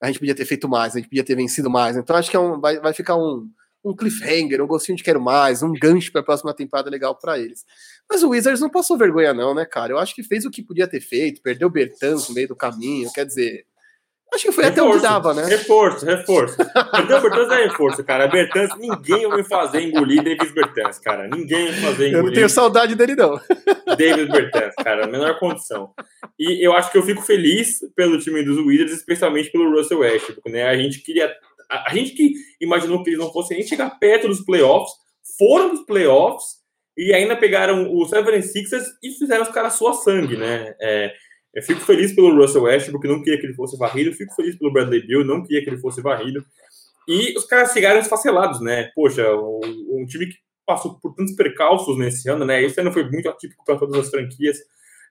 [0.00, 1.96] A gente podia ter feito mais, a gente podia ter vencido mais.
[1.96, 3.48] Então acho que é um, vai, vai ficar um,
[3.84, 7.38] um cliffhanger, um gostinho de quero mais, um gancho para a próxima temporada legal para
[7.38, 7.64] eles.
[8.08, 9.92] Mas o Wizards não passou vergonha não, né, cara?
[9.92, 12.56] Eu acho que fez o que podia ter feito, perdeu o Bertans no meio do
[12.56, 13.66] caminho, quer dizer,
[14.32, 15.44] Acho que foi reforço, até onde dava, né?
[15.46, 16.56] Reforço, reforço.
[16.92, 18.26] Perdeu o Bertans é reforço, cara.
[18.28, 21.26] Bertans, ninguém vai me fazer engolir Davis Bertans, cara.
[21.26, 22.14] Ninguém vai me fazer engolir.
[22.14, 23.40] Eu não tenho saudade dele, não.
[23.96, 25.92] Davis Bertans, cara, menor condição.
[26.38, 30.50] E eu acho que eu fico feliz pelo time dos Wizards, especialmente pelo Russell Westbrook,
[30.50, 30.64] né?
[30.64, 31.34] A gente queria.
[31.70, 34.92] A, a gente que imaginou que eles não fossem nem chegar perto dos playoffs,
[35.38, 36.58] foram dos playoffs
[36.96, 40.74] e ainda pegaram o Seven Sixers e fizeram os caras sua sangue, né?
[40.80, 41.14] É,
[41.54, 44.10] eu fico feliz pelo Russell Westbrook, não queria que ele fosse varrido.
[44.10, 46.44] Eu fico feliz pelo Bradley Bill, não queria que ele fosse varrido.
[47.06, 48.90] E os caras chegaram esfacelados, né?
[48.94, 50.36] Poxa, um time que
[50.66, 52.62] passou por tantos percalços nesse ano, né?
[52.62, 54.58] Esse ano foi muito atípico para todas as franquias.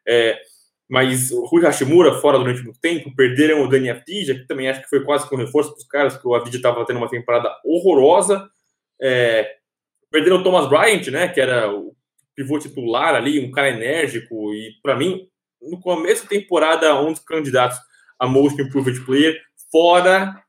[0.08, 0.40] É,
[0.88, 4.82] mas o Rui Hashimura fora durante muito tempo, perderam o Dani Avdija, que também acho
[4.82, 7.50] que foi quase com reforço para os caras, porque o Avdija estava tendo uma temporada
[7.66, 8.48] horrorosa.
[9.02, 9.56] É,
[10.12, 11.28] perderam o Thomas Bryant, né?
[11.28, 11.96] Que era o
[12.36, 15.28] pivô titular ali, um cara enérgico, e para mim
[15.62, 17.78] no começo da temporada, um dos candidatos
[18.20, 19.40] a Most Improved Player,
[19.72, 20.42] fora,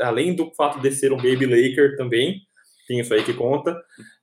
[0.00, 2.40] além do fato de ser um Baby Laker também,
[2.88, 3.80] tem isso aí que conta.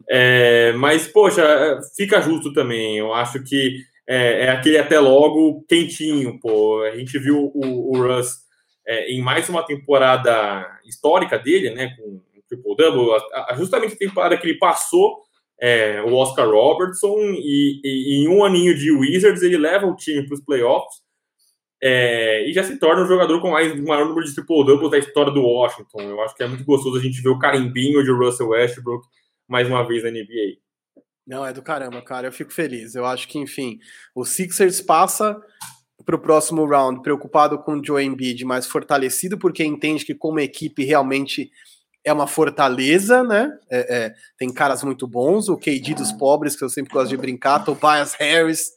[0.09, 2.97] É, mas, poxa, fica justo também.
[2.97, 3.77] Eu acho que
[4.07, 6.81] é, é, aquele até logo quentinho, pô.
[6.83, 8.39] A gente viu o, o Russ
[8.87, 13.19] é, em mais uma temporada histórica dele, né, com o triple-double,
[13.55, 15.21] justamente a temporada que ele passou
[15.61, 20.25] é, o Oscar Robertson e, e, em um aninho de Wizards ele leva o time
[20.25, 21.01] para os playoffs
[21.81, 24.97] é, e já se torna o jogador com mais maior número de triple doubles da
[24.97, 26.01] história do Washington.
[26.01, 29.07] Eu acho que é muito gostoso a gente ver o carimbinho de Russell Westbrook
[29.47, 30.59] mais uma vez na NBA.
[31.25, 32.27] Não, é do caramba, cara.
[32.27, 32.95] Eu fico feliz.
[32.95, 33.79] Eu acho que, enfim,
[34.15, 35.39] o Sixers passa
[36.05, 40.39] para o próximo round preocupado com o Joe Embiid, mais fortalecido, porque entende que como
[40.39, 41.51] equipe realmente
[42.05, 43.51] é uma fortaleza, né?
[43.69, 47.17] É, é, tem caras muito bons, o KD dos pobres, que eu sempre gosto de
[47.17, 48.71] brincar, Tobias Harris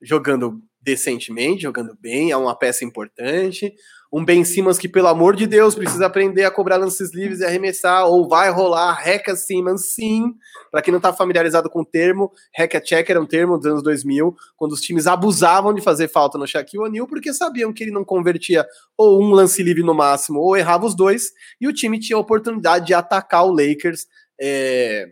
[0.00, 3.72] jogando decentemente, jogando bem, é uma peça importante
[4.12, 7.46] um Ben Simmons que, pelo amor de Deus, precisa aprender a cobrar lances livres e
[7.46, 10.34] arremessar, ou vai rolar Reca Simmons, sim.
[10.70, 13.82] Para quem não está familiarizado com o termo, Reca Check era um termo dos anos
[13.82, 17.90] 2000, quando os times abusavam de fazer falta no Shaquille O'Neal, porque sabiam que ele
[17.90, 18.66] não convertia
[18.98, 22.20] ou um lance livre no máximo, ou errava os dois, e o time tinha a
[22.20, 24.06] oportunidade de atacar o Lakers.
[24.38, 25.06] É,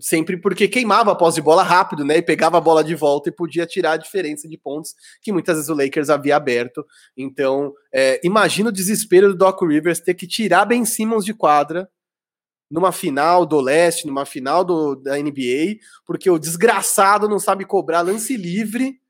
[0.00, 2.18] sempre porque queimava a posse de bola rápido, né?
[2.18, 5.56] E pegava a bola de volta e podia tirar a diferença de pontos que muitas
[5.56, 6.84] vezes o Lakers havia aberto.
[7.16, 11.88] Então, é, imagina o desespero do Doc Rivers ter que tirar Ben Simmons de quadra
[12.70, 18.00] numa final do leste, numa final do, da NBA, porque o desgraçado não sabe cobrar
[18.00, 19.00] lance livre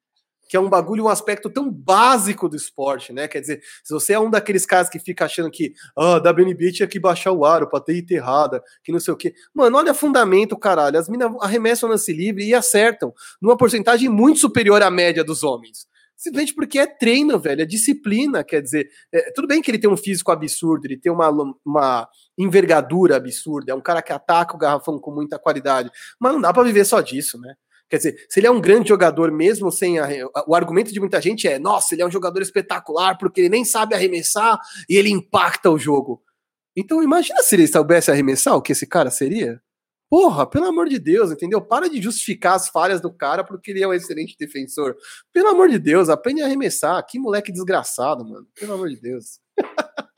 [0.50, 3.28] que é um bagulho, um aspecto tão básico do esporte, né?
[3.28, 6.72] Quer dizer, se você é um daqueles caras que fica achando que ah, a WNBA
[6.72, 9.32] tinha que baixar o aro pra ter enterrada, que não sei o quê.
[9.54, 10.98] Mano, olha fundamento, caralho.
[10.98, 15.86] As minas arremessam lance livre e acertam numa porcentagem muito superior à média dos homens.
[16.16, 18.42] Simplesmente porque é treino, velho, é disciplina.
[18.42, 21.30] Quer dizer, é, tudo bem que ele tem um físico absurdo, ele tem uma,
[21.64, 26.40] uma envergadura absurda, é um cara que ataca o garrafão com muita qualidade, mas não
[26.40, 27.54] dá para viver só disso, né?
[27.90, 30.06] Quer dizer, se ele é um grande jogador mesmo sem a,
[30.46, 33.64] o argumento de muita gente é, nossa, ele é um jogador espetacular porque ele nem
[33.64, 36.22] sabe arremessar e ele impacta o jogo.
[36.76, 39.60] Então imagina se ele soubesse arremessar, o que esse cara seria?
[40.08, 41.60] Porra, pelo amor de Deus, entendeu?
[41.60, 44.96] Para de justificar as falhas do cara porque ele é um excelente defensor.
[45.32, 47.04] Pelo amor de Deus, aprende a arremessar.
[47.06, 48.46] Que moleque desgraçado, mano.
[48.58, 49.40] Pelo amor de Deus.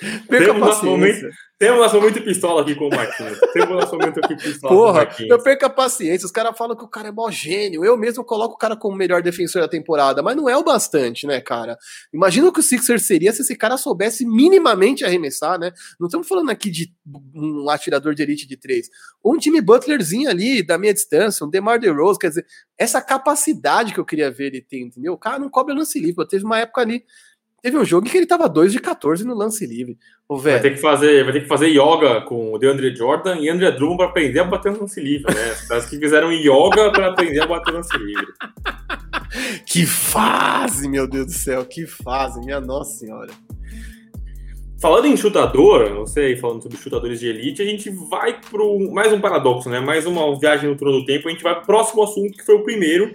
[0.28, 1.30] Perca Temos a paciência.
[1.58, 3.38] Temos nosso momento pistola aqui com o Marquinhos.
[3.54, 5.30] Temos nosso momento aqui pistola Porra, com o Marquinhos.
[5.30, 6.26] eu perco a paciência.
[6.26, 7.82] Os caras falam que o cara é mó gênio.
[7.82, 11.26] Eu mesmo coloco o cara como melhor defensor da temporada, mas não é o bastante,
[11.26, 11.78] né, cara?
[12.12, 15.72] Imagina o que o Sixer seria se esse cara soubesse minimamente arremessar, né?
[15.98, 16.92] Não estamos falando aqui de
[17.34, 18.90] um atirador de elite de três.
[19.24, 22.46] Um time Butlerzinho ali, da meia distância, um DeMar DeRozan, quer dizer,
[22.78, 25.14] essa capacidade que eu queria ver ele ter, entendeu?
[25.14, 26.28] O cara não cobra lance livre.
[26.28, 27.02] Teve uma época ali
[27.62, 29.98] Teve um jogo em que ele tava 2 de 14 no lance livre.
[30.28, 33.72] Vai ter que fazer, vai ter que fazer yoga com o DeAndre Jordan e André
[33.72, 35.54] Drummond para aprender a bater no lance livre, né?
[35.68, 38.26] Caras que fizeram yoga para aprender a bater no lance livre.
[39.66, 43.32] que fase, meu Deus do céu, que fase, minha nossa senhora.
[44.78, 49.12] Falando em chutador, não sei, falando sobre chutadores de elite, a gente vai para mais
[49.12, 49.80] um paradoxo, né?
[49.80, 51.28] Mais uma viagem no trono do tempo.
[51.28, 53.10] A gente vai pro próximo assunto, que foi o primeiro,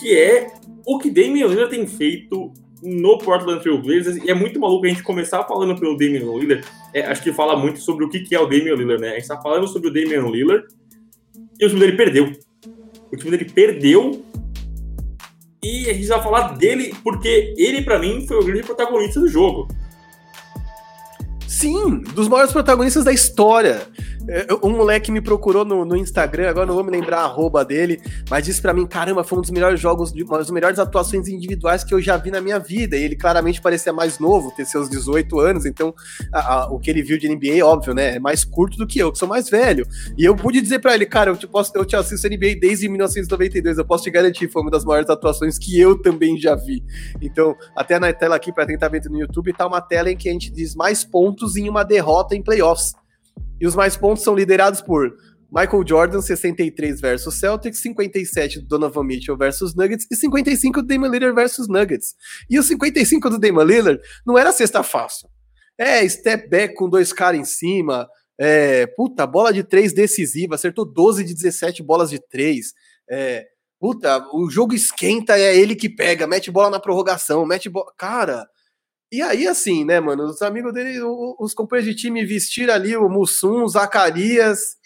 [0.00, 0.48] que é
[0.86, 2.52] o que Damian Lillard tem feito
[2.82, 6.66] no Portland Trail Blazers, e é muito maluco a gente começar falando pelo Damian Lillard,
[6.92, 9.10] é, acho que fala muito sobre o que, que é o Damian Lillard, né?
[9.10, 10.66] A gente tá falando sobre o Damian Lillard,
[11.58, 12.32] e o time dele perdeu.
[13.12, 14.24] O time dele perdeu,
[15.62, 19.28] e a gente vai falar dele porque ele, para mim, foi o grande protagonista do
[19.28, 19.66] jogo.
[21.48, 23.82] Sim, dos maiores protagonistas da história.
[24.28, 27.64] É, um moleque me procurou no, no, Instagram, agora não vou me lembrar a arroba
[27.64, 31.28] dele, mas disse para mim: caramba, foi um dos melhores jogos, uma das melhores atuações
[31.28, 32.96] individuais que eu já vi na minha vida.
[32.96, 35.94] E ele claramente parecia mais novo, ter seus 18 anos, então
[36.32, 38.16] a, a, o que ele viu de NBA, óbvio, né?
[38.16, 39.86] É mais curto do que eu, que sou mais velho.
[40.18, 42.88] E eu pude dizer para ele: cara, eu te, posso, eu te assisto NBA desde
[42.88, 46.82] 1992, eu posso te garantir, foi uma das maiores atuações que eu também já vi.
[47.20, 50.16] Então, até na tela aqui, para quem tá vendo no YouTube, tá uma tela em
[50.16, 52.94] que a gente diz mais pontos em uma derrota em playoffs.
[53.60, 55.14] E os mais pontos são liderados por
[55.50, 61.08] Michael Jordan, 63 versus Celtics, 57 do Donovan Mitchell versus Nuggets e 55 do Damian
[61.08, 62.14] Lillard versus Nuggets.
[62.50, 65.28] E o 55 do Damian Lillard não era cesta fácil.
[65.78, 68.08] É, step back com dois caras em cima,
[68.38, 72.72] é, puta, bola de três decisiva, acertou 12 de 17 bolas de três.
[73.08, 73.44] É,
[73.80, 77.92] puta, o jogo esquenta, é ele que pega, mete bola na prorrogação, mete bola.
[77.96, 78.46] Cara,
[79.16, 81.00] e aí, assim, né, mano, os amigos dele,
[81.38, 84.76] os companheiros de time vestiram ali o Mussum, o Zacarias,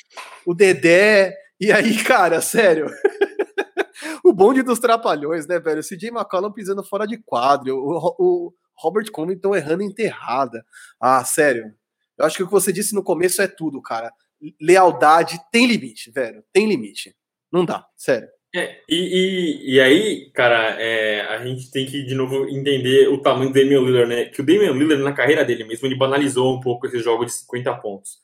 [0.46, 1.36] o Dedé.
[1.58, 2.86] E aí, cara, sério.
[4.24, 5.80] o bonde dos trapalhões, né, velho?
[5.80, 10.64] O CJ McCollum pisando fora de quadro, o, o Robert Covington errando enterrada.
[11.00, 11.74] Ah, sério.
[12.16, 14.12] Eu acho que o que você disse no começo é tudo, cara.
[14.60, 16.44] Lealdade tem limite, velho.
[16.52, 17.16] Tem limite.
[17.50, 18.28] Não dá, sério.
[18.55, 23.18] É, e, e, e, aí, cara, é, a gente tem que de novo entender o
[23.18, 24.24] tamanho do Damian Lillard, né?
[24.24, 27.32] Que o Damian Lillard, na carreira dele mesmo, ele banalizou um pouco esse jogo de
[27.32, 28.18] 50 pontos.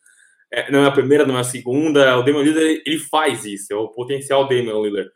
[0.52, 2.18] É, não é a primeira, não é a segunda.
[2.18, 5.10] O Damian Lillard, ele faz isso, é o potencial Damian Lillard.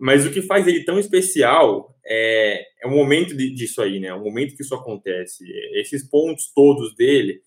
[0.00, 4.12] Mas o que faz ele tão especial é, é o momento de, disso aí, né?
[4.14, 5.44] O momento que isso acontece.
[5.74, 7.40] Esses pontos todos dele,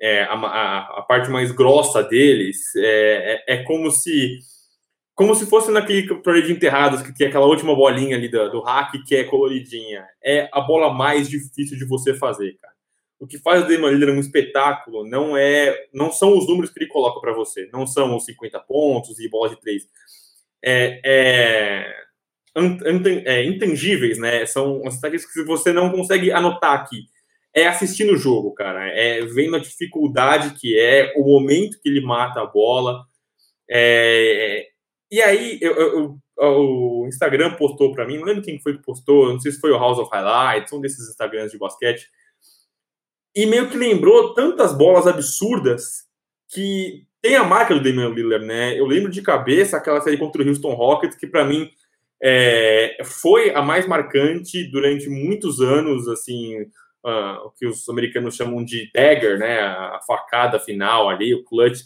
[0.00, 4.38] é, a, a, a, parte mais grossa deles, é, é, é como se
[5.18, 8.60] como se fosse naquele torneio de enterrados que tem aquela última bolinha ali do, do
[8.60, 10.06] hack que é coloridinha.
[10.22, 12.72] É a bola mais difícil de você fazer, cara.
[13.18, 16.78] O que faz o Damon Lillard um espetáculo não é, não são os números que
[16.78, 19.88] ele coloca para você, não são os 50 pontos e bola de três.
[20.64, 21.94] É, é,
[23.26, 24.46] é intangíveis, né?
[24.46, 27.06] São estatísticas que você não consegue anotar aqui.
[27.52, 28.86] É assistindo o jogo, cara.
[28.86, 33.04] É vendo a dificuldade que é, o momento que ele mata a bola.
[33.68, 34.68] É,
[35.10, 39.32] e aí, eu, eu, o Instagram postou para mim, não lembro quem foi que postou,
[39.32, 42.08] não sei se foi o House of Highlights, um desses Instagrams de basquete,
[43.34, 46.06] e meio que lembrou tantas bolas absurdas
[46.48, 48.78] que tem a marca do Damian Lillard, né?
[48.78, 51.70] Eu lembro de cabeça aquela série contra o Houston Rockets, que para mim
[52.22, 56.62] é, foi a mais marcante durante muitos anos, assim,
[57.04, 59.60] uh, o que os americanos chamam de dagger, né?
[59.60, 61.80] A facada final ali, o clutch.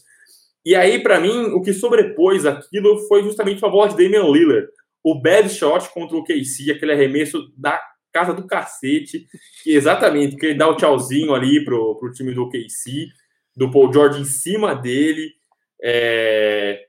[0.64, 4.68] E aí, para mim, o que sobrepôs aquilo foi justamente a voz de Damian Lillard.
[5.02, 7.80] O bad shot contra o KC, aquele arremesso da
[8.12, 9.26] casa do cacete,
[9.62, 13.08] que exatamente, que ele dá o tchauzinho ali pro, pro time do KC,
[13.56, 15.32] do Paul George em cima dele.
[15.82, 16.84] É...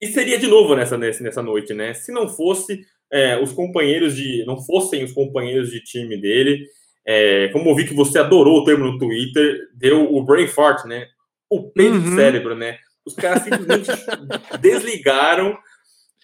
[0.00, 1.92] E seria de novo nessa, nessa noite, né?
[1.92, 2.80] Se não fosse
[3.12, 4.44] é, os companheiros de.
[4.46, 6.64] não fossem os companheiros de time dele.
[7.06, 10.84] É, como eu vi que você adorou o termo no Twitter, deu o brain fart,
[10.86, 11.06] né?
[11.50, 12.10] O peso uhum.
[12.10, 12.78] do cérebro, né?
[13.04, 13.90] Os caras simplesmente
[14.60, 15.58] desligaram.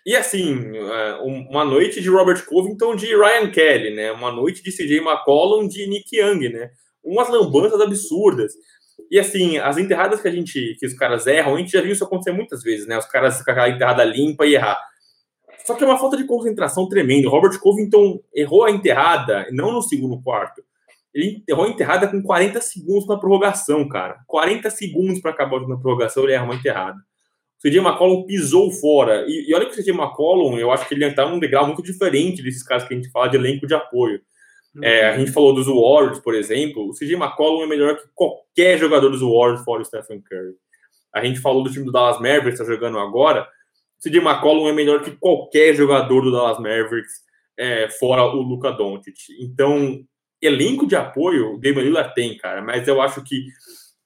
[0.07, 4.12] E assim, é, uma noite de Robert Covington de Ryan Kelly, né?
[4.12, 6.70] Uma noite de CJ McCollum de Nick Young, né?
[7.03, 8.53] Umas lambanças absurdas.
[9.11, 11.93] E assim, as enterradas que a gente, que os caras erram, a gente já viu
[11.93, 12.97] isso acontecer muitas vezes, né?
[12.97, 14.81] Os caras com aquela enterrada limpa e errar.
[15.64, 17.29] Só que é uma falta de concentração tremenda.
[17.29, 20.62] Robert Covington errou a enterrada, não no segundo quarto,
[21.17, 24.19] ele errou enterrada com 40 segundos na prorrogação, cara.
[24.27, 26.99] 40 segundos para acabar na prorrogação, ele erra uma enterrada.
[27.59, 29.25] O CJ McCollum pisou fora.
[29.27, 31.83] E, e olha que o CJ McCollum, eu acho que ele está num degrau muito
[31.83, 34.21] diferente desses casos que a gente fala de elenco de apoio.
[34.75, 34.85] Uhum.
[34.85, 36.87] É, a gente falou dos Warriors, por exemplo.
[36.87, 40.55] O CJ McCollum é melhor que qualquer jogador dos Warriors fora o Stephen Curry.
[41.14, 43.49] A gente falou do time do Dallas Mavericks, está jogando agora.
[43.99, 47.25] O CJ McCollum é melhor que qualquer jogador do Dallas Mavericks
[47.59, 49.17] é, fora o Luca Doncic.
[49.41, 50.05] Então,
[50.41, 53.47] elenco de apoio o Damian Lillard tem, cara, mas eu acho que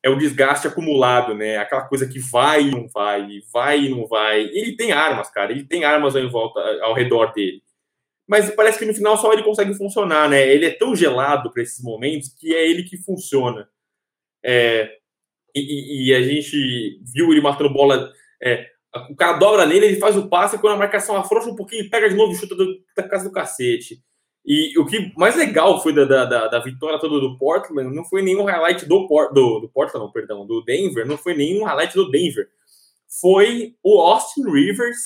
[0.02, 1.58] é o desgaste acumulado, né?
[1.58, 4.42] Aquela coisa que vai e não vai, vai e não vai.
[4.42, 7.62] Ele tem armas, cara, ele tem armas em volta, ao redor dele.
[8.26, 10.48] Mas parece que no final só ele consegue funcionar, né?
[10.48, 13.68] Ele é tão gelado para esses momentos que é ele que funciona.
[14.42, 14.88] É,
[15.54, 18.10] e, e, a gente viu ele matando bola.
[18.42, 18.68] É,
[19.10, 22.08] o cara dobra nele, ele faz o passe, quando a marcação afrouxa um pouquinho, pega
[22.08, 22.54] de novo e chuta
[22.96, 24.02] da casa do cacete.
[24.44, 28.22] E o que mais legal foi da, da, da vitória toda do Portland não foi
[28.22, 31.94] nenhum highlight do, Port, do, do Portland, não, perdão, do Denver, não foi nenhum highlight
[31.94, 32.48] do Denver.
[33.20, 34.98] Foi o Austin Rivers,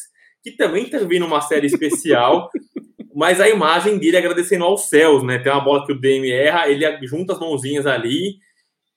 [0.42, 2.48] que também teve numa série especial,
[3.14, 5.38] mas a imagem dele agradecendo aos céus, né?
[5.38, 8.38] Tem uma bola que o Dame erra, ele junta as mãozinhas ali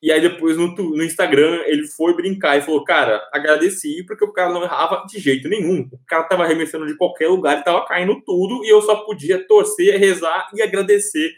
[0.02, 4.32] e aí depois no, no, Instagram ele foi brincar e falou: Cara, agradeci porque o
[4.32, 5.90] cara não errava de jeito nenhum.
[5.92, 9.46] O cara tava arremessando de qualquer lugar, e tava caindo tudo, e eu só podia
[9.48, 11.32] torcer, rezar e agradecer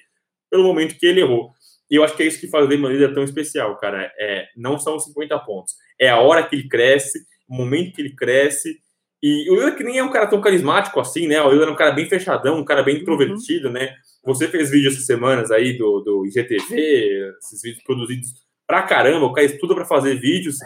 [0.51, 1.51] pelo momento que ele errou.
[1.89, 4.11] E eu acho que é isso que faz o Damon Lillard tão especial, cara.
[4.19, 5.73] É, não são 50 pontos.
[5.99, 8.77] É a hora que ele cresce, o momento que ele cresce.
[9.23, 11.41] E o Lillard que nem é um cara tão carismático assim, né?
[11.41, 13.01] O Lillard é um cara bem fechadão, um cara bem uhum.
[13.01, 13.73] introvertido, uhum.
[13.73, 13.95] né?
[14.25, 18.33] Você fez vídeo essas semanas aí do, do IGTV, esses vídeos produzidos
[18.69, 20.57] pra caramba, o cara estuda para fazer vídeos,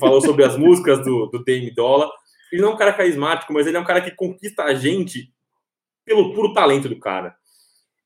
[0.00, 2.10] falou sobre as músicas do, do Dame Dolla.
[2.50, 5.32] Ele não é um cara carismático, mas ele é um cara que conquista a gente
[6.04, 7.36] pelo puro talento do cara.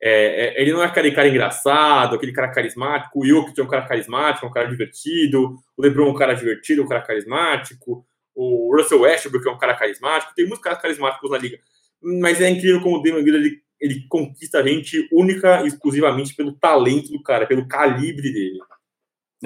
[0.01, 3.19] É, é, ele não é aquele cara engraçado, aquele cara carismático.
[3.19, 5.57] O Jokic é um cara carismático, um cara divertido.
[5.75, 8.05] O LeBron é um cara divertido, um cara carismático.
[8.35, 10.35] O Russell Westbrook é um cara carismático.
[10.35, 11.59] Tem muitos caras carismáticos na liga.
[12.03, 16.35] Mas é incrível como o Damon Lillard ele, ele conquista a gente única e exclusivamente
[16.35, 18.59] pelo talento do cara, pelo calibre dele.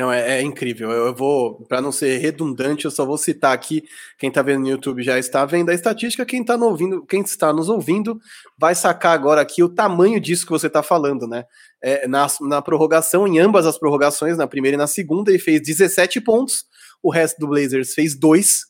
[0.01, 0.91] Não, é, é, incrível.
[0.91, 3.85] Eu vou, para não ser redundante, eu só vou citar aqui.
[4.17, 6.25] Quem está vendo no YouTube já está vendo a estatística.
[6.25, 8.19] Quem está ouvindo, quem está nos ouvindo,
[8.57, 11.45] vai sacar agora aqui o tamanho disso que você está falando, né?
[11.83, 15.61] É, na, na prorrogação, em ambas as prorrogações, na primeira e na segunda, ele fez
[15.61, 16.65] 17 pontos.
[17.03, 18.65] O resto do Blazers fez 2.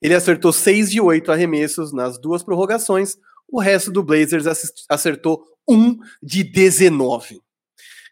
[0.00, 3.18] Ele acertou 6 de 8 arremessos nas duas prorrogações.
[3.46, 4.46] O resto do Blazers
[4.88, 7.41] acertou 1 de 19.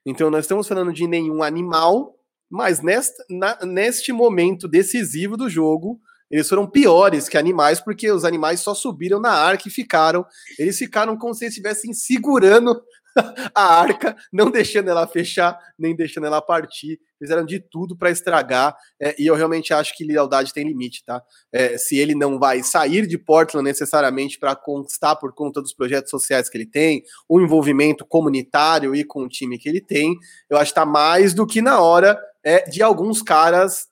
[0.07, 2.15] Então, nós estamos falando de nenhum animal,
[2.51, 8.61] mas na, neste momento decisivo do jogo, eles foram piores que animais, porque os animais
[8.61, 10.25] só subiram na arca e ficaram.
[10.59, 12.81] Eles ficaram como se estivessem segurando
[13.55, 16.99] a arca, não deixando ela fechar, nem deixando ela partir.
[17.19, 18.75] Fizeram de tudo para estragar.
[19.01, 21.23] É, e eu realmente acho que lealdade tem limite, tá?
[21.53, 26.11] É, se ele não vai sair de Portland necessariamente para conquistar por conta dos projetos
[26.11, 30.17] sociais que ele tem, o envolvimento comunitário e com o time que ele tem,
[30.49, 33.89] eu acho que está mais do que na hora é, de alguns caras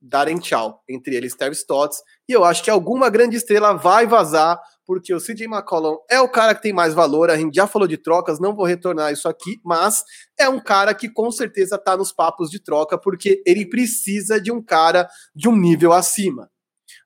[0.00, 4.60] darem tchau, entre eles Terry Stotts, e eu acho que alguma grande estrela vai vazar,
[4.88, 7.86] porque o CJ McCollum é o cara que tem mais valor, a gente já falou
[7.86, 10.02] de trocas, não vou retornar isso aqui, mas
[10.40, 14.50] é um cara que com certeza tá nos papos de troca, porque ele precisa de
[14.50, 16.50] um cara de um nível acima.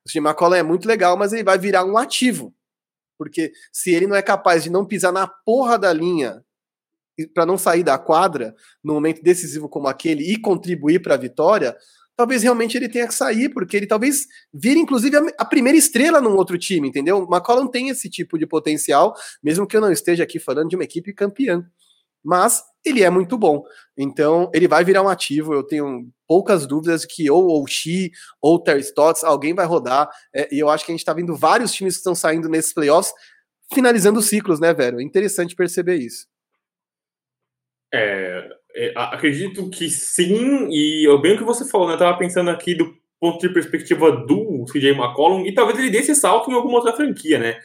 [0.07, 2.55] O CJ McCollum é muito legal, mas ele vai virar um ativo,
[3.17, 6.41] porque se ele não é capaz de não pisar na porra da linha
[7.33, 11.75] para não sair da quadra no momento decisivo como aquele e contribuir para a vitória,
[12.15, 16.35] talvez realmente ele tenha que sair, porque ele talvez vire, inclusive, a, primeira estrela num
[16.35, 17.19] outro time, entendeu?
[17.19, 20.75] O McCollum tem esse tipo de potencial, mesmo que eu não esteja aqui falando de
[20.75, 21.65] uma equipe campeã.
[22.23, 23.63] Mas ele é muito bom.
[23.97, 25.53] Então, ele vai virar um ativo.
[25.53, 28.11] Eu tenho poucas dúvidas que ou o Xi
[28.41, 30.09] ou Terry Stotts, alguém vai rodar.
[30.33, 32.73] É, e eu acho que a gente está vendo vários times que estão saindo nesses
[32.73, 33.13] playoffs,
[33.73, 34.99] finalizando ciclos, né, velho?
[34.99, 36.27] É interessante perceber isso.
[37.93, 38.49] É,
[38.95, 41.93] acredito que sim, e eu bem o que você falou, né?
[41.93, 45.99] Eu tava pensando aqui do ponto de perspectiva do CJ McCollum, e talvez ele dê
[45.99, 47.57] esse salto em alguma outra franquia, né?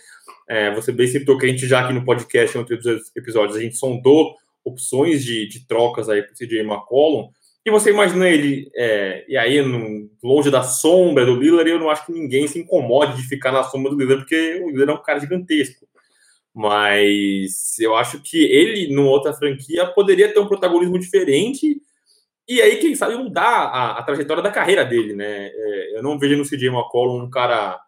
[0.48, 3.60] É, você bem citou que a gente já aqui no podcast, em outros episódios, a
[3.60, 4.34] gente sondou
[4.64, 7.28] opções de, de trocas aí pro CJ McCollum,
[7.68, 11.90] e você imagina ele, é, e aí, no, longe da sombra do Lillard, eu não
[11.90, 14.94] acho que ninguém se incomode de ficar na sombra do Lillard, porque o Lillard é
[14.94, 15.86] um cara gigantesco.
[16.58, 21.80] Mas eu acho que ele, numa outra franquia, poderia ter um protagonismo diferente
[22.48, 25.50] e aí, quem sabe, mudar a, a trajetória da carreira dele, né?
[25.52, 27.78] É, eu não vejo no CJ McCollum um cara.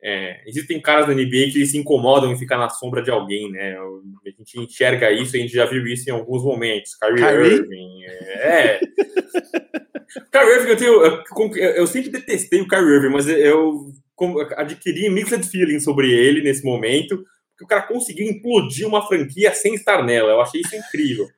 [0.00, 3.76] É, existem caras na NBA que se incomodam em ficar na sombra de alguém, né?
[3.78, 6.94] A gente enxerga isso, a gente já viu isso em alguns momentos.
[6.96, 7.52] Kyrie, Kyrie?
[7.54, 8.04] Irving.
[8.04, 8.80] É.
[10.30, 13.90] Kyrie Irving, eu, tenho, eu, eu, sempre detestei o Kyrie Irving, mas eu
[14.56, 17.24] adquiri mixed feelings sobre ele nesse momento
[17.58, 20.30] que o cara conseguiu implodir uma franquia sem estar nela.
[20.30, 21.28] Eu achei isso incrível.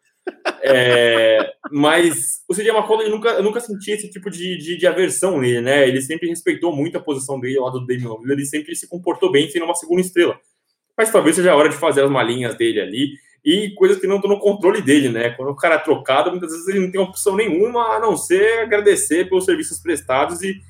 [0.63, 4.87] É, mas o CJ McCollum, eu nunca, eu nunca senti esse tipo de, de, de,
[4.87, 5.89] aversão nele, né?
[5.89, 9.33] Ele sempre respeitou muito a posição dele lado do Damian Lillard, ele sempre se comportou
[9.33, 10.39] bem sendo uma segunda estrela.
[10.97, 13.13] Mas talvez seja a hora de fazer as malinhas dele ali
[13.45, 15.31] e coisas que não estão no controle dele, né?
[15.31, 18.61] Quando o cara é trocado, muitas vezes ele não tem opção nenhuma a não ser
[18.61, 20.61] agradecer pelos serviços prestados e,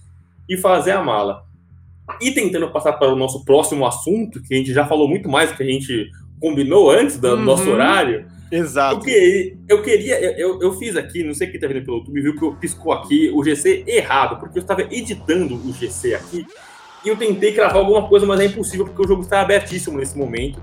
[0.48, 1.44] e fazer a mala.
[2.20, 5.50] E tentando passar para o nosso próximo assunto, que a gente já falou muito mais
[5.50, 7.44] do que a gente combinou antes do uhum.
[7.44, 8.26] nosso horário.
[8.50, 8.96] Exato.
[8.96, 12.20] Eu queria, eu, queria eu, eu fiz aqui, não sei quem está vendo pelo YouTube,
[12.20, 16.44] viu que eu piscou aqui o GC errado, porque eu estava editando o GC aqui
[17.04, 20.18] e eu tentei gravar alguma coisa, mas é impossível porque o jogo está abertíssimo nesse
[20.18, 20.60] momento,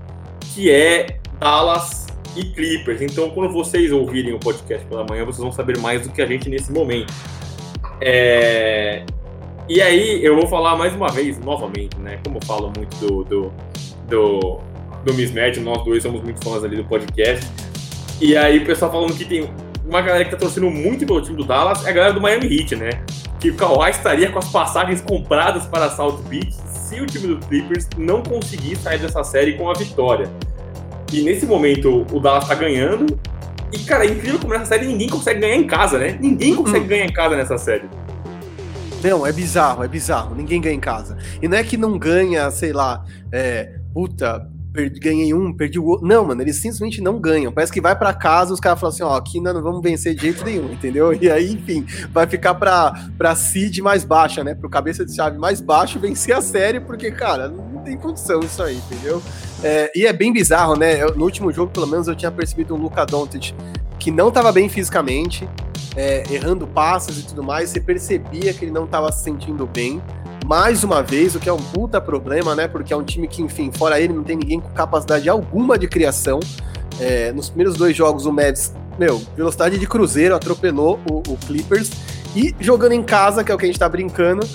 [0.54, 3.00] que é Dallas e Clippers.
[3.00, 6.26] Então, quando vocês ouvirem o podcast pela manhã, vocês vão saber mais do que a
[6.26, 7.12] gente nesse momento.
[8.00, 9.04] É...
[9.68, 12.18] E aí, eu vou falar mais uma vez, novamente, né?
[12.24, 13.52] Como eu falo muito do, do,
[14.08, 14.60] do,
[15.04, 17.46] do Mismatch, nós dois somos muito fãs ali do podcast.
[18.18, 19.50] E aí, o pessoal falando que tem
[19.84, 22.46] uma galera que tá torcendo muito pelo time do Dallas, é a galera do Miami
[22.46, 22.88] Heat, né?
[23.38, 27.46] Que o Kawhi estaria com as passagens compradas para South Beach se o time do
[27.46, 30.30] Clippers não conseguir sair dessa série com a vitória.
[31.12, 33.18] E nesse momento o Dallas tá ganhando.
[33.70, 36.16] E, cara, é incrível como nessa série ninguém consegue ganhar em casa, né?
[36.18, 36.86] Ninguém consegue uhum.
[36.86, 37.84] ganhar em casa nessa série.
[39.02, 40.34] Não, é bizarro, é bizarro.
[40.34, 41.16] Ninguém ganha em casa.
[41.40, 45.84] E não é que não ganha, sei lá, é, puta, perdi, ganhei um, perdi o
[45.84, 46.06] outro.
[46.06, 47.52] Não, mano, eles simplesmente não ganham.
[47.52, 50.14] Parece que vai para casa, os caras falam assim, ó, aqui não, não vamos vencer
[50.14, 51.12] de jeito nenhum, entendeu?
[51.12, 54.54] E aí, enfim, vai ficar pra, pra seed mais baixa, né?
[54.54, 58.62] Pro cabeça de chave mais baixo vencer a série, porque, cara, não tem condição isso
[58.62, 59.22] aí, entendeu?
[59.62, 61.02] É, e é bem bizarro, né?
[61.02, 63.54] Eu, no último jogo, pelo menos, eu tinha percebido um Luca Doncic
[63.98, 65.48] que não estava bem fisicamente,
[65.96, 67.70] é, errando passes e tudo mais.
[67.70, 70.02] Você percebia que ele não estava se sentindo bem
[70.46, 72.66] mais uma vez, o que é um puta problema, né?
[72.66, 75.86] Porque é um time que, enfim, fora ele, não tem ninguém com capacidade alguma de
[75.86, 76.40] criação.
[76.98, 81.90] É, nos primeiros dois jogos, o Mavs, meu, velocidade de cruzeiro, atropelou o, o, Clippers.
[82.34, 84.46] E jogando em casa, que é o que a gente tá brincando,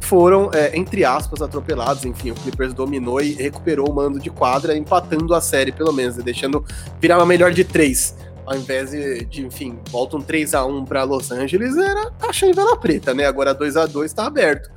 [0.00, 2.04] foram, é, entre aspas, atropelados.
[2.04, 6.16] Enfim, o Clippers dominou e recuperou o mando de quadra, empatando a série, pelo menos,
[6.16, 6.64] deixando
[7.00, 8.14] virar uma melhor de três.
[8.46, 12.52] Ao invés de, de enfim, voltam 3 a 1 para Los Angeles, era caixa em
[12.52, 13.26] vela preta, né?
[13.26, 14.70] Agora 2 a 2 tá aberto.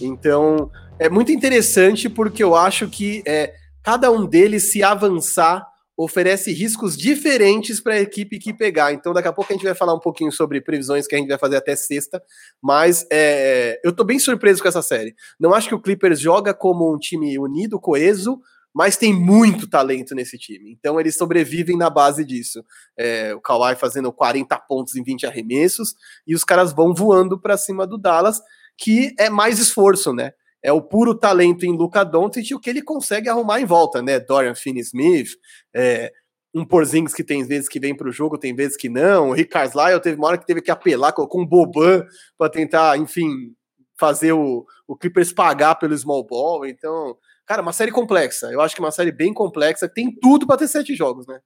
[0.00, 3.52] Então, é muito interessante porque eu acho que é,
[3.82, 5.66] cada um deles, se avançar,
[5.96, 8.92] oferece riscos diferentes para a equipe que pegar.
[8.92, 11.28] Então, daqui a pouco a gente vai falar um pouquinho sobre previsões que a gente
[11.28, 12.22] vai fazer até sexta,
[12.62, 15.16] mas é, eu estou bem surpreso com essa série.
[15.40, 18.40] Não acho que o Clippers joga como um time unido, coeso,
[18.78, 20.70] mas tem muito talento nesse time.
[20.70, 22.64] Então eles sobrevivem na base disso.
[22.96, 27.56] É, o Kawhi fazendo 40 pontos em 20 arremessos e os caras vão voando para
[27.56, 28.40] cima do Dallas
[28.76, 30.30] que é mais esforço, né?
[30.62, 34.00] É o puro talento em Luca Doncic e o que ele consegue arrumar em volta,
[34.00, 34.20] né?
[34.20, 35.30] Dorian Finney-Smith,
[35.74, 36.12] é,
[36.54, 39.30] um Porzingis que tem vezes que vem para o jogo, tem vezes que não.
[39.30, 42.06] O Rick Carlisle teve uma hora que teve que apelar, colocou um Boban
[42.38, 43.56] para tentar, enfim,
[43.98, 46.64] fazer o, o Clippers pagar pelo small ball.
[46.64, 47.16] Então,
[47.48, 48.48] cara, uma série complexa.
[48.52, 51.40] Eu acho que é uma série bem complexa, tem tudo para ter sete jogos, né?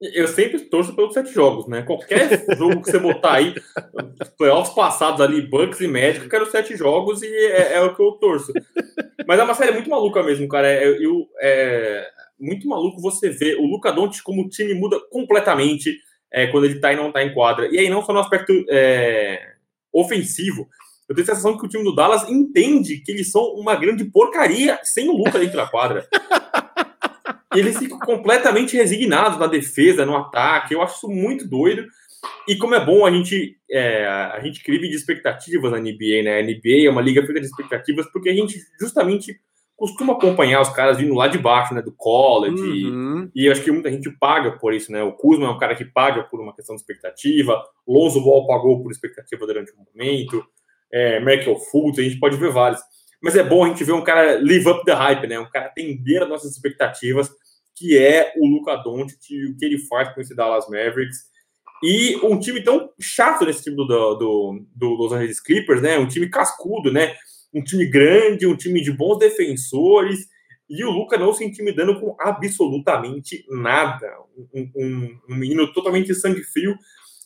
[0.00, 1.82] Eu sempre torço pelos sete jogos, né?
[1.82, 3.54] Qualquer jogo que você botar aí,
[4.38, 8.02] playoffs passados ali, Bucks e Magic, eu quero sete jogos e é, é, o que
[8.02, 8.52] eu torço.
[9.26, 10.68] Mas é uma série muito maluca mesmo, cara.
[10.68, 12.06] É, eu, é
[12.38, 15.98] muito maluco você ver o Luca Doncic como o time muda completamente
[16.32, 17.68] é, quando ele tá e não tá em quadra.
[17.70, 19.54] E aí não só no aspecto é,
[19.92, 20.66] ofensivo,
[21.10, 24.04] eu tenho a sensação que o time do Dallas entende que eles são uma grande
[24.04, 26.06] porcaria sem o Luca dentro da quadra.
[27.52, 30.72] E eles ficam completamente resignados na defesa, no ataque.
[30.72, 31.84] Eu acho isso muito doido.
[32.46, 36.38] E como é bom a gente é, a gente vive de expectativas na NBA, né?
[36.38, 39.34] A NBA é uma liga feita de expectativas porque a gente justamente
[39.74, 41.82] costuma acompanhar os caras vindo lá de baixo, né?
[41.82, 42.86] Do college.
[42.86, 43.28] Uhum.
[43.34, 45.02] E, e acho que muita gente paga por isso, né?
[45.02, 47.60] O Kuzma é um cara que paga por uma questão de expectativa.
[47.84, 50.46] Lonzo Ball pagou por expectativa durante um momento.
[50.92, 52.80] É, Michael Fultz, a gente pode ver vários.
[53.22, 55.38] Mas é bom a gente ver um cara live up the hype, né?
[55.38, 57.30] Um cara atender as nossas expectativas,
[57.76, 61.30] que é o Luca Doncic e o que ele faz com esse Dallas Mavericks.
[61.82, 65.98] E um time tão chato nesse time do, do, do Los Angeles Clippers, né?
[65.98, 67.14] Um time cascudo, né?
[67.52, 70.26] Um time grande, um time de bons defensores.
[70.68, 74.14] E o Luca não se intimidando com absolutamente nada.
[74.54, 76.76] Um, um, um menino totalmente sangue frio.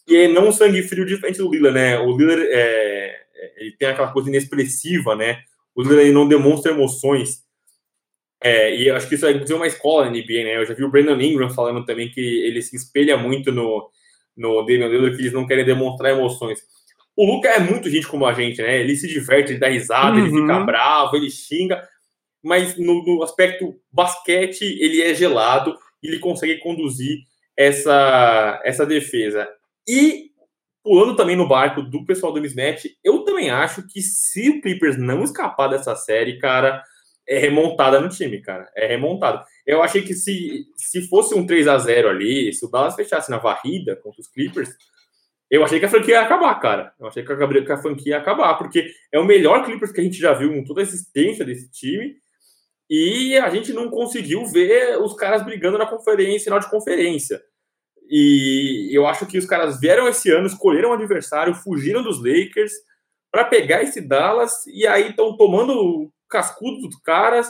[0.07, 1.99] E é não sangue frio diferente do Lillard, né?
[1.99, 3.24] O Lillard é,
[3.57, 5.43] ele tem aquela coisa inexpressiva, né?
[5.75, 7.43] o Lillard não demonstra emoções.
[8.43, 10.57] É, e acho que isso é inclusive uma escola na NBA, né?
[10.57, 13.91] Eu já vi o Brandon Ingram falando também que ele se espelha muito no,
[14.37, 16.61] no Damian Lillard, que eles não querem demonstrar emoções.
[17.17, 18.81] O Luca é muito gente como a gente, né?
[18.81, 20.27] Ele se diverte, ele dá risada, uhum.
[20.27, 20.67] ele fica uhum.
[20.67, 21.83] bravo, ele xinga,
[22.43, 27.21] mas no, no, aspecto basquete ele é gelado e ele consegue conduzir
[27.57, 29.49] essa, essa defesa.
[29.89, 30.31] E
[30.85, 34.99] pulando também no barco do pessoal do mismatch, eu também acho que se o Clippers
[34.99, 36.85] não escapar dessa série, cara,
[37.27, 38.71] é remontada no time, cara.
[38.77, 39.43] É remontada.
[39.67, 43.31] Eu achei que se, se fosse um 3 a 0 ali, se o Dallas fechasse
[43.31, 44.69] na varrida contra os Clippers,
[45.51, 46.93] eu achei que a franquia ia acabar, cara.
[47.01, 50.19] Eu achei que a, franquia ia acabar, porque é o melhor Clippers que a gente
[50.19, 52.17] já viu com toda a existência desse time.
[52.91, 57.41] E a gente não conseguiu ver os caras brigando na conferência, final de conferência.
[58.09, 62.73] E eu acho que os caras vieram esse ano, escolheram um adversário, fugiram dos Lakers
[63.31, 67.49] para pegar esse Dallas e aí estão tomando o cascudo dos caras.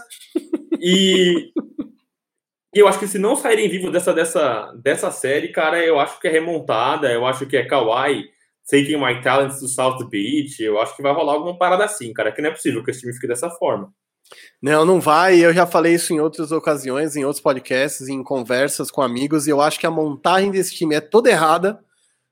[0.80, 1.52] E
[2.74, 6.28] eu acho que se não saírem vivos dessa, dessa, dessa série, cara, eu acho que
[6.28, 8.24] é remontada, eu acho que é Kawhi
[8.68, 12.32] taking my talents to South Beach, eu acho que vai rolar alguma parada assim, cara,
[12.32, 13.92] que não é possível que esse time fique dessa forma.
[14.62, 15.38] Não, não vai.
[15.38, 19.50] Eu já falei isso em outras ocasiões, em outros podcasts, em conversas com amigos, e
[19.50, 21.78] eu acho que a montagem desse time é toda errada.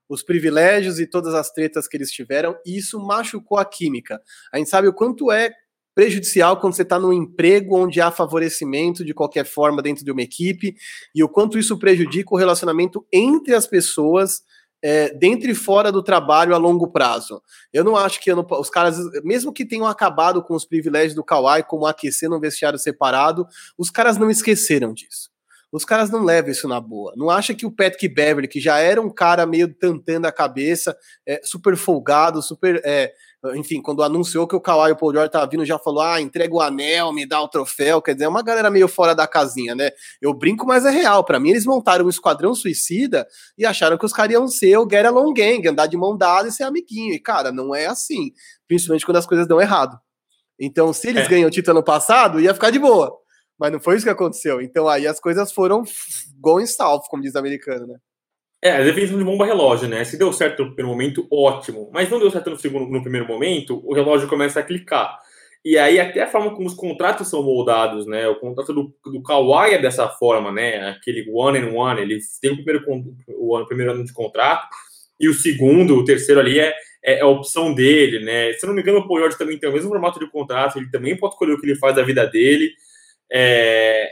[0.09, 4.20] Os privilégios e todas as tretas que eles tiveram, e isso machucou a química.
[4.53, 5.51] A gente sabe o quanto é
[5.95, 10.22] prejudicial quando você está num emprego onde há favorecimento de qualquer forma dentro de uma
[10.22, 10.74] equipe,
[11.14, 14.43] e o quanto isso prejudica o relacionamento entre as pessoas
[14.83, 17.41] é, dentro e fora do trabalho a longo prazo.
[17.72, 21.24] Eu não acho que não, os caras, mesmo que tenham acabado com os privilégios do
[21.24, 23.47] Kawhi, como aquecer no vestiário separado,
[23.78, 25.30] os caras não esqueceram disso.
[25.72, 27.14] Os caras não levam isso na boa.
[27.16, 30.95] Não acha que o Patrick Beverly, que já era um cara meio tantando a cabeça,
[31.26, 33.11] é, super folgado, super é,
[33.57, 36.20] enfim, quando anunciou que o Kawhi e o Paul George estavam vindo, já falou: ah,
[36.20, 38.01] entrega o anel, me dá o troféu.
[38.01, 39.90] Quer dizer, é uma galera meio fora da casinha, né?
[40.20, 41.24] Eu brinco, mas é real.
[41.24, 43.26] Para mim, eles montaram um esquadrão suicida
[43.59, 46.49] e acharam que os caras iam ser o Get Along Gang, andar de mão dada
[46.49, 47.12] e ser amiguinho.
[47.12, 48.30] E, cara, não é assim.
[48.68, 49.99] Principalmente quando as coisas dão errado.
[50.61, 51.28] Então, se eles é.
[51.28, 53.12] ganham o título ano passado, ia ficar de boa.
[53.59, 54.61] Mas não foi isso que aconteceu.
[54.61, 55.82] Então, aí as coisas foram
[56.38, 57.97] going south, como diz o americano, né?
[58.65, 60.05] É, a definição de bomba relógio, né?
[60.05, 61.91] Se deu certo no primeiro momento, ótimo.
[61.93, 65.19] Mas não deu certo no segundo, no primeiro momento, o relógio começa a clicar.
[65.65, 68.29] E aí até a forma como os contratos são moldados, né?
[68.29, 70.91] O contrato do, do Kawhi é dessa forma, né?
[70.91, 72.85] Aquele one and one, ele tem o primeiro,
[73.29, 74.69] o, o primeiro ano de contrato
[75.19, 78.53] e o segundo, o terceiro ali é, é, é a opção dele, né?
[78.55, 81.17] Se não me engano, o Paul também tem o mesmo formato de contrato, ele também
[81.17, 82.73] pode escolher o que ele faz da vida dele.
[83.33, 84.09] É...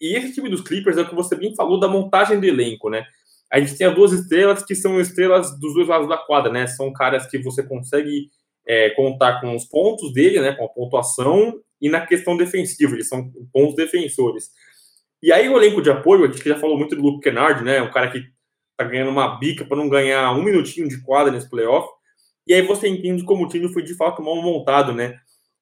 [0.00, 2.90] E esse time dos Clippers é o que você bem falou da montagem do elenco,
[2.90, 3.04] né?
[3.50, 6.66] A gente tem as duas estrelas que são estrelas dos dois lados da quadra, né?
[6.66, 8.28] São caras que você consegue
[8.66, 10.52] é, contar com os pontos dele, né?
[10.52, 14.50] Com a pontuação e na questão defensiva, eles são bons defensores.
[15.22, 17.80] E aí o elenco de apoio, a gente já falou muito do Luke Kennard, né?
[17.80, 18.22] Um cara que
[18.76, 21.88] tá ganhando uma bica para não ganhar um minutinho de quadra nesse playoff.
[22.46, 25.16] E aí você entende como o time foi de fato mal montado, né?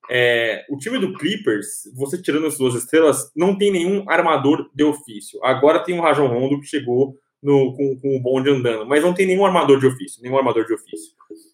[0.08, 1.66] É, o time do Clippers,
[1.96, 5.42] você tirando as duas estrelas, não tem nenhum armador de ofício.
[5.42, 9.14] Agora tem o Rajon Rondo que chegou no, com, com o bonde andando, mas não
[9.14, 11.12] tem nenhum armador de ofício, nenhum armador de ofício.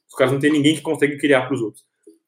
[0.08, 1.84] Os caras não tem ninguém que consegue criar para os outros.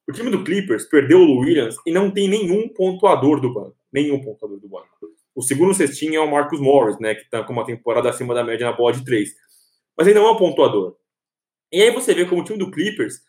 [0.09, 3.77] O time do Clippers perdeu o Williams e não tem nenhum pontuador do banco.
[3.93, 4.89] Nenhum pontuador do banco.
[5.35, 8.45] O segundo cestinho é o Marcus Morris, né, que está com uma temporada acima da
[8.45, 9.31] média na bola de três.
[9.97, 10.97] Mas ele não é um pontuador.
[11.73, 13.21] E aí você vê como o time do Clippers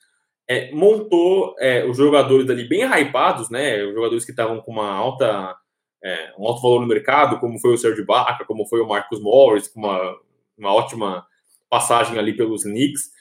[0.47, 3.83] é, montou é, os jogadores ali bem hypados, né?
[3.83, 5.55] Os jogadores que estavam com uma alta
[6.03, 9.19] é, um alto valor no mercado, como foi o Serge Baca, como foi o Marcus
[9.19, 10.15] Morris, com uma,
[10.57, 11.25] uma ótima
[11.69, 13.15] passagem ali pelos Knicks.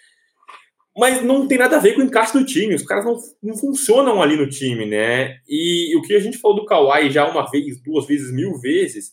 [0.96, 3.56] Mas não tem nada a ver com o encaixe do time, os caras não, não
[3.56, 5.38] funcionam ali no time, né?
[5.48, 9.12] E o que a gente falou do Kawhi já uma vez, duas vezes, mil vezes,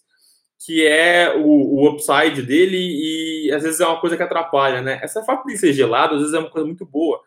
[0.64, 5.00] que é o, o upside dele e às vezes é uma coisa que atrapalha, né?
[5.02, 7.20] Essa fato de ser gelado, às vezes é uma coisa muito boa,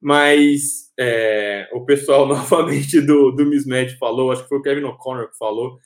[0.00, 5.30] mas é, o pessoal novamente do, do Mismatch falou, acho que foi o Kevin O'Connor
[5.30, 5.78] que falou,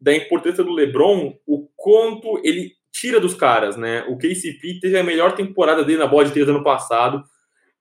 [0.00, 4.04] da importância do LeBron, o quanto ele tira dos caras, né?
[4.08, 7.22] O KCP teve a melhor temporada dele na bola de três ano passado,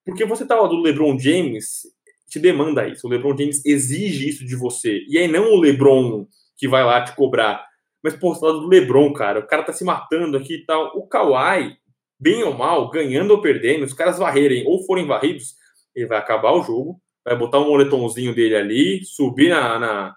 [0.05, 1.81] porque você tava do LeBron James,
[2.29, 6.25] te demanda isso, o LeBron James exige isso de você, e aí não o LeBron
[6.57, 7.65] que vai lá te cobrar,
[8.03, 11.07] mas por lado do LeBron, cara, o cara tá se matando aqui e tal, o
[11.07, 11.75] Kawhi,
[12.19, 15.55] bem ou mal, ganhando ou perdendo, os caras varrerem ou forem varridos,
[15.95, 19.79] ele vai acabar o jogo, vai botar um moletomzinho dele ali, subir na.
[19.79, 20.15] na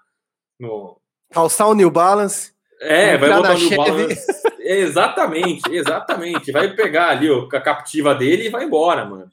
[0.59, 0.99] no...
[1.31, 2.51] Calçar o New Balance.
[2.81, 4.25] É, vai botar o New Balance.
[4.59, 6.51] exatamente, exatamente.
[6.51, 9.29] Vai pegar ali ó, a captiva dele e vai embora, mano.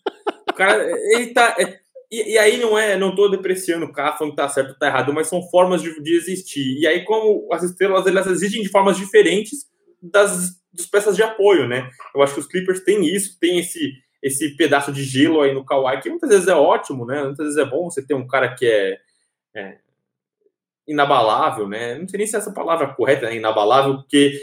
[0.48, 0.82] O cara,
[1.12, 1.54] ele tá.
[1.58, 1.78] É,
[2.10, 4.78] e, e, aí não é, não tô depreciando o cara falando que tá certo ou
[4.78, 6.78] tá errado, mas são formas de, de existir.
[6.78, 9.66] E aí, como as estrelas elas existem de formas diferentes
[10.00, 11.90] das, das peças de apoio, né?
[12.14, 13.92] Eu acho que os Clippers têm isso, tem esse
[14.22, 17.22] esse pedaço de gelo aí no Kawhi, que muitas vezes é ótimo, né?
[17.22, 18.98] Muitas vezes é bom você ter um cara que é,
[19.54, 19.78] é
[20.86, 21.98] inabalável, né?
[21.98, 23.36] Não sei nem se é essa palavra correta, né?
[23.36, 24.40] Inabalável, porque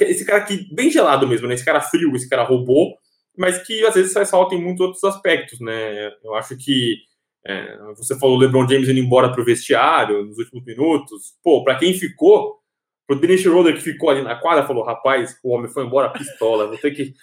[0.00, 1.54] esse cara aqui, bem gelado mesmo, né?
[1.54, 2.96] Esse cara frio, esse cara robô,
[3.36, 6.12] mas que às vezes faz falta em muitos outros aspectos, né?
[6.22, 6.96] Eu acho que
[7.44, 11.34] é, você falou LeBron James indo embora para o vestiário nos últimos minutos.
[11.42, 12.58] Pô, para quem ficou,
[13.08, 16.66] o Dennis Schroeder que ficou ali na quadra falou: rapaz, o homem foi embora pistola,
[16.66, 17.14] vou ter que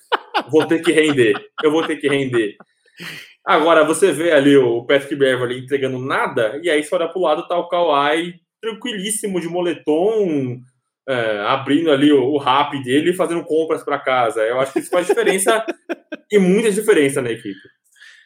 [0.49, 2.55] vou ter que render, eu vou ter que render.
[3.45, 7.47] Agora, você vê ali o Patrick Beverly entregando nada, e aí você olha pro lado,
[7.47, 10.61] tá o Kawhi tranquilíssimo de moletom,
[11.07, 14.41] é, abrindo ali o, o rap dele e fazendo compras para casa.
[14.41, 15.65] Eu acho que isso faz diferença
[16.31, 17.59] e muita diferença na equipe.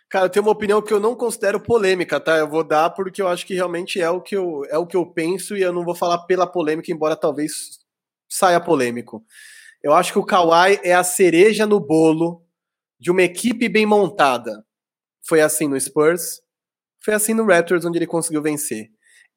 [0.10, 2.38] Cara, eu tenho uma opinião que eu não considero polêmica, tá?
[2.38, 4.96] Eu vou dar porque eu acho que realmente é o que eu, é o que
[4.96, 7.80] eu penso e eu não vou falar pela polêmica, embora talvez
[8.30, 9.24] saia polêmico.
[9.84, 12.44] Eu acho que o Kawhi é a cereja no bolo
[13.00, 14.66] de uma equipe bem montada.
[15.28, 16.42] Foi assim no Spurs,
[17.04, 18.90] foi assim no Raptors, onde ele conseguiu vencer.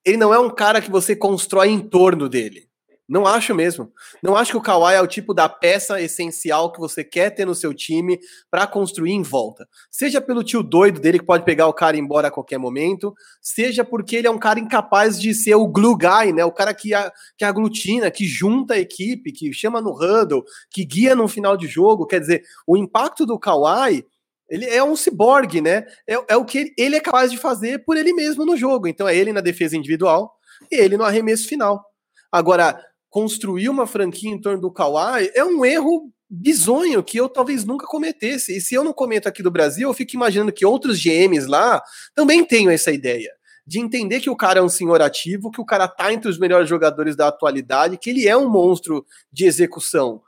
[0.05, 2.70] Ele não é um cara que você constrói em torno dele.
[3.11, 3.93] Não acho mesmo.
[4.23, 7.45] Não acho que o Kawhi é o tipo da peça essencial que você quer ter
[7.45, 9.67] no seu time para construir em volta.
[9.91, 13.85] Seja pelo tio doido dele que pode pegar o cara embora a qualquer momento, seja
[13.85, 16.45] porque ele é um cara incapaz de ser o glue guy, né?
[16.45, 20.85] O cara que, a, que aglutina, que junta a equipe, que chama no huddle, que
[20.85, 22.07] guia no final de jogo.
[22.07, 24.07] Quer dizer, o impacto do Kawhi
[24.49, 25.85] ele é um ciborgue, né?
[26.07, 28.87] É, é o que ele é capaz de fazer por ele mesmo no jogo.
[28.87, 30.33] Então é ele na defesa individual
[30.71, 31.85] e ele no arremesso final.
[32.33, 32.81] Agora,
[33.11, 37.87] construir uma franquia em torno do Kawhi é um erro bizonho que eu talvez nunca
[37.87, 38.57] cometesse.
[38.57, 41.83] E se eu não cometo aqui do Brasil, eu fico imaginando que outros GMs lá
[42.15, 43.31] também tenham essa ideia.
[43.67, 46.39] De entender que o cara é um senhor ativo, que o cara tá entre os
[46.39, 50.23] melhores jogadores da atualidade, que ele é um monstro de execução.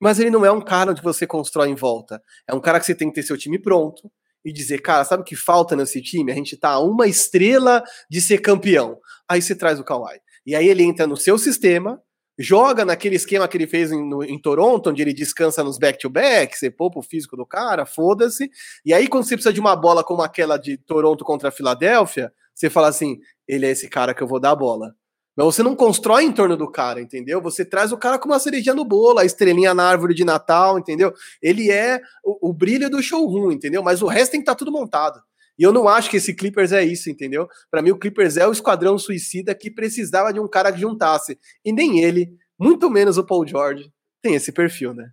[0.00, 2.22] Mas ele não é um cara onde você constrói em volta.
[2.48, 4.10] É um cara que você tem que ter seu time pronto
[4.44, 6.30] e dizer, cara, sabe o que falta nesse time?
[6.30, 8.98] A gente tá a uma estrela de ser campeão.
[9.28, 10.20] Aí você traz o Kawhi.
[10.46, 12.00] E aí ele entra no seu sistema,
[12.38, 16.56] joga naquele esquema que ele fez em, no, em Toronto, onde ele descansa nos back-to-back,
[16.56, 18.50] você poupa o físico do cara, foda-se.
[18.84, 22.32] E aí, quando você precisa de uma bola como aquela de Toronto contra a Filadélfia,
[22.54, 24.94] você fala assim: ele é esse cara que eu vou dar a bola.
[25.36, 27.42] Mas você não constrói em torno do cara, entendeu?
[27.42, 30.78] Você traz o cara com uma cerejinha no bolo, a estrelinha na árvore de Natal,
[30.78, 31.12] entendeu?
[31.42, 33.82] Ele é o, o brilho do showroom, entendeu?
[33.82, 35.20] Mas o resto tem que estar tá tudo montado.
[35.58, 37.48] E eu não acho que esse Clippers é isso, entendeu?
[37.70, 41.38] Para mim, o Clippers é o esquadrão suicida que precisava de um cara que juntasse.
[41.64, 43.90] E nem ele, muito menos o Paul George,
[44.22, 45.10] tem esse perfil, né?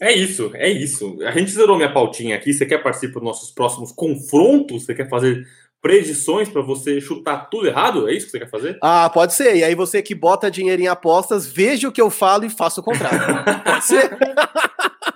[0.00, 1.18] É isso, é isso.
[1.22, 2.52] A gente zerou minha pautinha aqui.
[2.52, 4.84] Você quer participar dos nossos próximos confrontos?
[4.84, 5.46] Você quer fazer
[5.80, 8.08] predições para você chutar tudo errado?
[8.08, 8.78] É isso que você quer fazer?
[8.82, 9.54] Ah, pode ser.
[9.56, 12.80] E aí você que bota dinheiro em apostas, veja o que eu falo e faça
[12.80, 13.44] o contrário.
[13.62, 14.10] pode ser?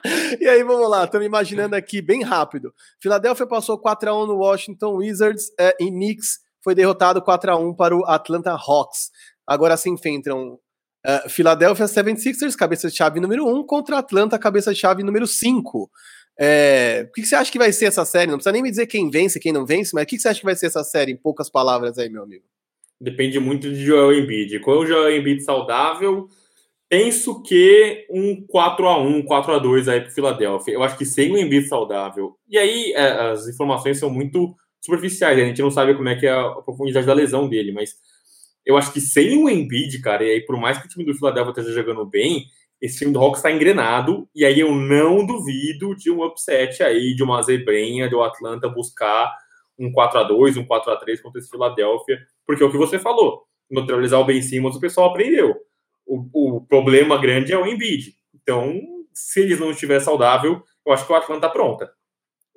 [0.41, 2.73] e aí, vamos lá, estamos imaginando aqui bem rápido.
[3.01, 8.53] Filadélfia passou 4x1 no Washington Wizards é, e Knicks foi derrotado 4x1 para o Atlanta
[8.53, 9.11] Hawks.
[9.47, 10.59] Agora se enfrentam
[11.07, 15.91] uh, Philadelphia 76ers, cabeça de chave número 1, contra Atlanta, cabeça de chave número 5.
[16.39, 18.31] É, o que, você acha que vai ser essa série?
[18.31, 20.41] Não precisa nem me dizer quem vence, quem não vence, mas o que, você acha
[20.41, 22.45] que vai ser essa série, em poucas palavras aí, meu amigo?
[23.01, 24.59] Depende muito de Joel Embiid.
[24.61, 26.29] Com o Joel Embiid saudável,
[26.89, 30.73] Penso que um 4 a 1 4 a 2 aí para o Philadelphia.
[30.73, 32.37] Eu acho que sem o Embiid saudável.
[32.49, 35.39] E aí é, as informações são muito superficiais.
[35.39, 37.95] A gente não sabe como é que é a profundidade da lesão dele, mas
[38.65, 41.15] eu acho que sem o Embiid, cara, e aí por mais que o time do
[41.15, 42.47] Philadelphia esteja jogando bem,
[42.81, 44.29] esse time do Hawks está engrenado.
[44.33, 49.35] E aí eu não duvido de um upset aí, de uma zebrinha do Atlanta buscar
[49.77, 52.19] um 4 a 2 um 4 a 3 contra esse Philadelphia.
[52.47, 55.66] Porque é o que você falou, neutralizar o Ben Simmons, o pessoal aprendeu
[56.07, 58.15] o, o problema grande é o Embiid.
[58.35, 58.81] Então,
[59.13, 61.91] se eles não estiver saudável, eu acho que o Atlanta tá pronta.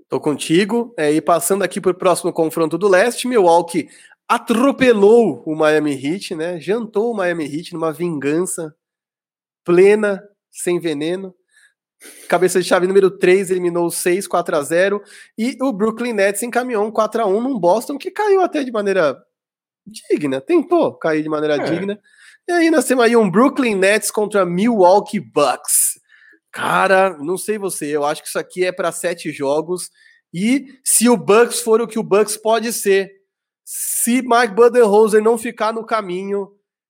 [0.08, 0.94] Tô contigo.
[0.98, 3.88] É, e passando aqui para o próximo confronto do leste, Milwaukee
[4.28, 6.60] atropelou o Miami Heat, né?
[6.60, 8.76] Jantou o Miami Heat numa vingança
[9.64, 10.22] plena,
[10.52, 11.34] sem veneno.
[12.28, 15.02] Cabeça de chave número 3 eliminou 6, 4 a 0
[15.38, 18.72] e o Brooklyn Nets encaminhou um 4 a 1 num Boston que caiu até de
[18.72, 19.22] maneira
[19.86, 21.64] digna, tentou cair de maneira é.
[21.64, 22.00] digna.
[22.50, 26.00] E aí nós temos aí um Brooklyn Nets contra Milwaukee Bucks.
[26.52, 29.92] Cara, não sei você, eu acho que isso aqui é para sete jogos.
[30.34, 33.12] E se o Bucks for o que o Bucks pode ser,
[33.64, 36.50] se Mike Budenholzer não ficar no caminho,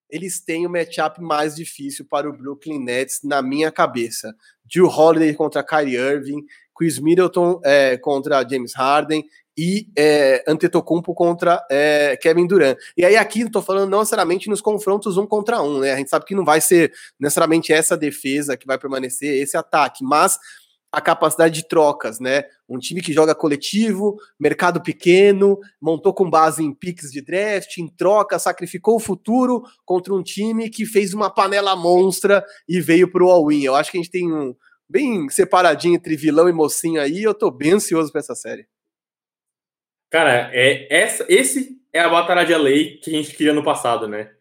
[0.10, 4.34] eles têm o matchup mais difícil para o Brooklyn Nets na minha cabeça.
[4.64, 9.26] Drew Holiday contra Kyrie Irving, Chris Middleton é, contra James Harden
[9.60, 12.78] e é, Antetokounmpo contra é, Kevin Durant.
[12.96, 15.92] E aí aqui estou falando não necessariamente nos confrontos um contra um, né?
[15.92, 20.02] A gente sabe que não vai ser necessariamente essa defesa que vai permanecer, esse ataque,
[20.02, 20.40] mas
[20.90, 22.46] a capacidade de trocas, né?
[22.70, 27.90] Um time que joga coletivo, mercado pequeno, montou com base em picks de draft, em
[27.90, 33.26] troca, sacrificou o futuro contra um time que fez uma panela monstra e veio para
[33.26, 33.64] o all-in.
[33.64, 34.56] Eu acho que a gente tem um
[34.90, 38.66] bem separadinho entre vilão e mocinho aí, eu tô bem ansioso para essa série.
[40.10, 44.08] Cara, é essa, esse é a batalha de LA que a gente queria no passado,
[44.08, 44.32] né?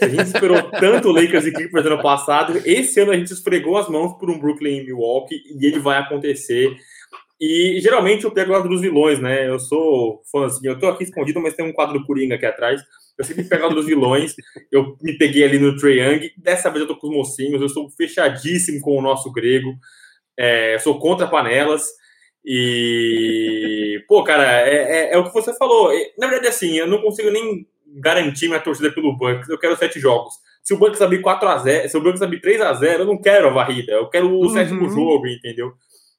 [0.00, 2.60] A gente esperou tanto Lakers e Clippers no passado.
[2.64, 5.98] Esse ano a gente esfregou as mãos por um Brooklyn e Milwaukee e ele vai
[5.98, 6.76] acontecer.
[7.40, 9.48] E geralmente eu pego o lado dos vilões, né?
[9.48, 12.80] Eu sou fãzinho, eu tô aqui escondido, mas tem um quadro do Coringa aqui atrás.
[13.18, 14.34] Eu sempre pego o lado dos vilões.
[14.70, 16.30] Eu me peguei ali no Trae Young.
[16.36, 17.60] Dessa vez eu tô com os mocinhos.
[17.60, 19.74] Eu sou fechadíssimo com o nosso grego.
[20.38, 21.84] É, sou contra panelas.
[22.44, 25.90] E, pô, cara, é, é, é, o que você falou.
[26.18, 29.48] Na verdade, assim, eu não consigo nem garantir minha torcida pelo Bucks.
[29.48, 30.34] Eu quero sete jogos.
[30.62, 33.92] Se o Bucks abrir 4x0, se o Bucks abrir 3x0, eu não quero a varrida,
[33.92, 34.48] eu quero o uhum.
[34.48, 35.72] sétimo jogo, entendeu?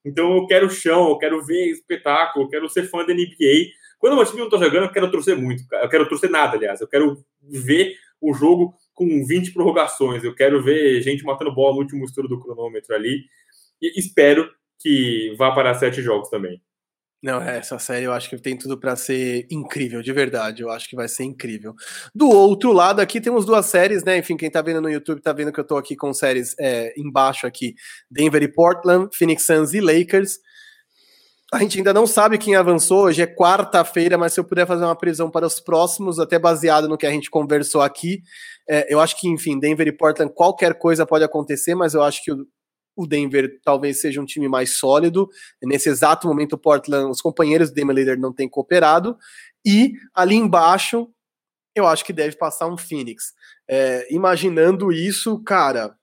[0.03, 3.71] Então eu quero chão, eu quero ver espetáculo, eu quero ser fã da NBA.
[3.97, 5.63] Quando o meu time não tá jogando, eu quero torcer muito.
[5.71, 6.79] Eu quero torcer nada, aliás.
[6.79, 10.23] Eu quero ver o jogo com 20 prorrogações.
[10.23, 13.23] Eu quero ver gente matando bola no último estouro do cronômetro ali.
[13.81, 14.47] E espero
[14.79, 16.61] que vá para sete jogos também.
[17.25, 20.61] Não, é, essa série eu acho que tem tudo para ser incrível, de verdade.
[20.61, 21.73] Eu acho que vai ser incrível.
[22.13, 24.17] Do outro lado, aqui temos duas séries, né?
[24.19, 26.93] Enfim, quem tá vendo no YouTube tá vendo que eu tô aqui com séries é,
[26.95, 27.73] embaixo aqui:
[28.11, 30.37] Denver e Portland, Phoenix Suns e Lakers.
[31.51, 34.83] A gente ainda não sabe quem avançou, hoje é quarta-feira, mas se eu puder fazer
[34.83, 38.21] uma previsão para os próximos, até baseado no que a gente conversou aqui,
[38.69, 42.23] é, eu acho que, enfim, Denver e Portland, qualquer coisa pode acontecer, mas eu acho
[42.23, 42.45] que o,
[42.95, 45.29] o Denver talvez seja um time mais sólido.
[45.63, 49.17] Nesse exato momento, o Portland, os companheiros do Damian Lillard não têm cooperado.
[49.65, 51.09] E ali embaixo,
[51.75, 53.33] eu acho que deve passar um Phoenix.
[53.67, 55.95] É, imaginando isso, cara.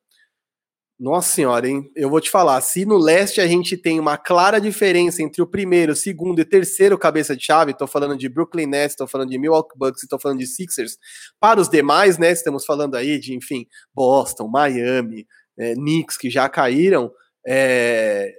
[1.03, 1.91] Nossa senhora, hein?
[1.97, 5.47] Eu vou te falar, se no leste a gente tem uma clara diferença entre o
[5.47, 9.37] primeiro, segundo e terceiro cabeça de chave, tô falando de Brooklyn Nets, tô falando de
[9.37, 10.99] Milwaukee Bucks, tô falando de Sixers,
[11.41, 15.27] para os demais, né, estamos falando aí de, enfim, Boston, Miami,
[15.59, 17.13] é, Knicks que já caíram,
[17.47, 18.33] é,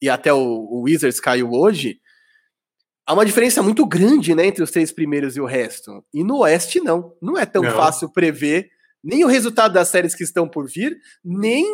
[0.00, 2.00] e até o, o, Wizards caiu hoje,
[3.06, 6.04] há uma diferença muito grande né, entre os três primeiros e o resto.
[6.12, 7.14] E no Oeste, não.
[7.20, 7.72] Não é tão não.
[7.72, 8.68] fácil prever
[9.02, 11.64] nem o resultado das séries que estão por vir, nem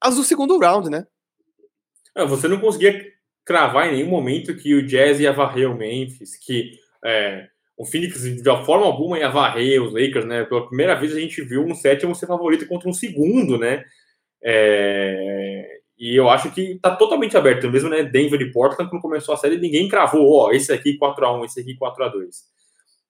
[0.00, 1.06] as do segundo round, né?
[2.16, 3.04] É, você não conseguia
[3.44, 6.72] cravar em nenhum momento que o Jazz ia varrer o Memphis, que
[7.04, 10.44] é, o Phoenix de forma alguma ia varrer os Lakers, né?
[10.44, 13.84] Pela primeira vez a gente viu um sétimo ser favorito contra um segundo, né?
[14.42, 17.70] É, e eu acho que está totalmente aberto.
[17.70, 21.44] Mesmo né, Denver e Portland, quando começou a série, ninguém cravou, ó, esse aqui 4x1,
[21.44, 22.28] esse aqui 4x2.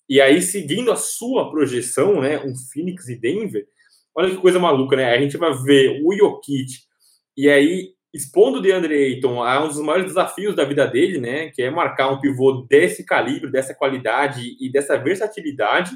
[0.09, 3.67] E aí, seguindo a sua projeção, né, um Phoenix e Denver,
[4.15, 5.15] olha que coisa maluca, né?
[5.15, 6.89] A gente vai ver o Jokic,
[7.37, 11.51] e aí, expondo o DeAndre Ayton a um dos maiores desafios da vida dele, né,
[11.51, 15.93] que é marcar um pivô desse calibre, dessa qualidade e dessa versatilidade,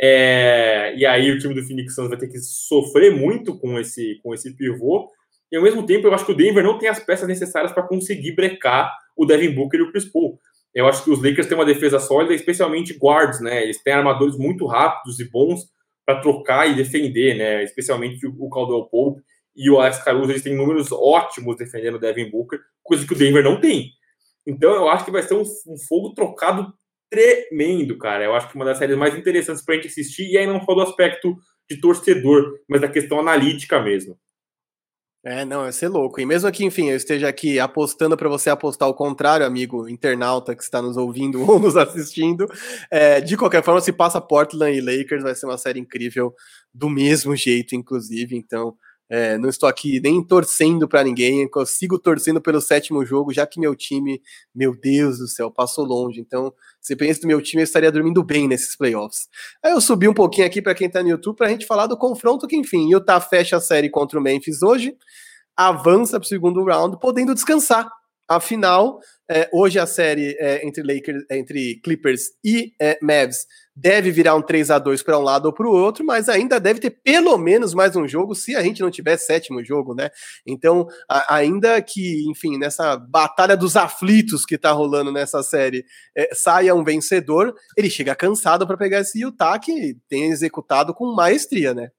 [0.00, 4.20] é, e aí o time do Phoenix Suns vai ter que sofrer muito com esse,
[4.22, 5.10] com esse pivô.
[5.50, 7.86] E ao mesmo tempo, eu acho que o Denver não tem as peças necessárias para
[7.86, 10.38] conseguir brecar o Devin Booker e o Chris Paul.
[10.74, 13.62] Eu acho que os Lakers têm uma defesa sólida, especialmente guards, né?
[13.62, 15.62] Eles têm armadores muito rápidos e bons
[16.04, 17.62] para trocar e defender, né?
[17.64, 19.22] Especialmente o Caldwell Pope
[19.56, 23.16] e o Alex Caruso, eles têm números ótimos defendendo o Devin Booker, coisa que o
[23.16, 23.90] Denver não tem.
[24.46, 26.72] Então eu acho que vai ser um, um fogo trocado
[27.10, 28.24] tremendo, cara.
[28.24, 30.62] Eu acho que uma das séries mais interessantes para a gente assistir, e aí não
[30.62, 31.36] só do aspecto
[31.68, 34.18] de torcedor, mas da questão analítica mesmo.
[35.24, 36.20] É, não, vai ser louco.
[36.20, 40.54] E mesmo que, enfim, eu esteja aqui apostando para você apostar o contrário, amigo internauta
[40.54, 42.46] que está nos ouvindo ou nos assistindo,
[42.88, 46.32] é, de qualquer forma, se passa Portland e Lakers, vai ser uma série incrível
[46.72, 48.36] do mesmo jeito, inclusive.
[48.36, 48.76] Então,
[49.08, 53.46] é, não estou aqui nem torcendo para ninguém, eu sigo torcendo pelo sétimo jogo, já
[53.46, 54.20] que meu time,
[54.54, 56.20] meu Deus do céu, passou longe.
[56.20, 59.28] Então, se pensa do meu time, eu estaria dormindo bem nesses playoffs.
[59.62, 61.86] Aí eu subi um pouquinho aqui para quem está no YouTube para a gente falar
[61.86, 64.96] do confronto que, enfim, Utah fecha a série contra o Memphis hoje,
[65.56, 67.88] avança para o segundo round, podendo descansar.
[68.28, 68.98] Afinal,
[69.30, 73.46] é, hoje a série é, entre Lakers, entre Clippers e é, Mavs
[73.76, 76.58] deve virar um 3 a 2 para um lado ou para o outro, mas ainda
[76.58, 80.08] deve ter pelo menos mais um jogo se a gente não tiver sétimo jogo, né?
[80.46, 85.84] Então, a, ainda que, enfim, nessa batalha dos aflitos que está rolando nessa série,
[86.16, 91.14] é, saia um vencedor, ele chega cansado para pegar esse Utah que tem executado com
[91.14, 91.90] maestria, né?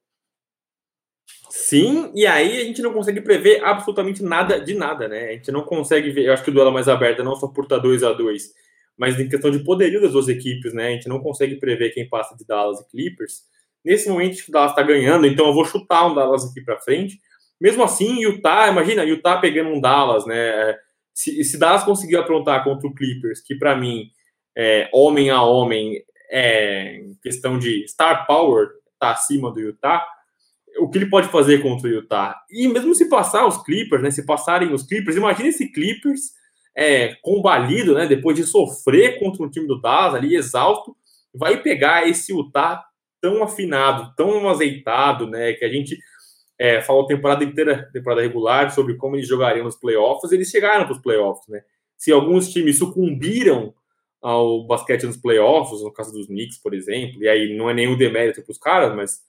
[1.50, 5.30] Sim, e aí a gente não consegue prever absolutamente nada de nada, né?
[5.30, 7.64] A gente não consegue ver, eu acho que o duelo mais aberto não só por
[7.64, 8.52] estar 2 a 2
[8.98, 10.88] mas em questão de poderio das duas equipes, né?
[10.88, 13.44] A gente não consegue prever quem passa de Dallas e Clippers.
[13.86, 17.20] Nesse momento, o Dallas está ganhando, então eu vou chutar um Dallas aqui para frente.
[17.62, 20.76] Mesmo assim, Utah, imagina, Utah pegando um Dallas, né?
[21.14, 24.10] Se, se Dallas conseguir aprontar contra o Clippers, que para mim,
[24.56, 28.70] é, homem a homem, é questão de star power,
[29.00, 30.06] tá acima do Utah,
[30.80, 32.36] o que ele pode fazer contra o Utah?
[32.52, 34.12] E mesmo se passar os Clippers, né?
[34.12, 36.37] Se passarem os Clippers, imagine esse Clippers
[36.78, 40.96] é, combalido, né, depois de sofrer contra um time do Dallas ali, exausto,
[41.34, 42.86] vai pegar esse Utah
[43.20, 45.98] tão afinado, tão azeitado, né, que a gente
[46.60, 50.86] é, falou a temporada inteira, temporada regular, sobre como eles jogariam nos playoffs, eles chegaram
[50.86, 51.62] para os playoffs, né.
[51.98, 53.74] Se alguns times sucumbiram
[54.22, 57.98] ao basquete nos playoffs, no caso dos Knicks, por exemplo, e aí não é nenhum
[57.98, 59.20] demérito para os caras, mas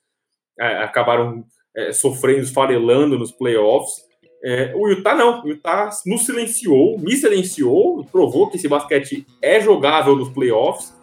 [0.60, 4.07] é, acabaram é, sofrendo, esfarelando nos playoffs,
[4.42, 9.60] é, o Utah não, o Utah nos silenciou, me silenciou, provou que esse basquete é
[9.60, 10.94] jogável nos playoffs.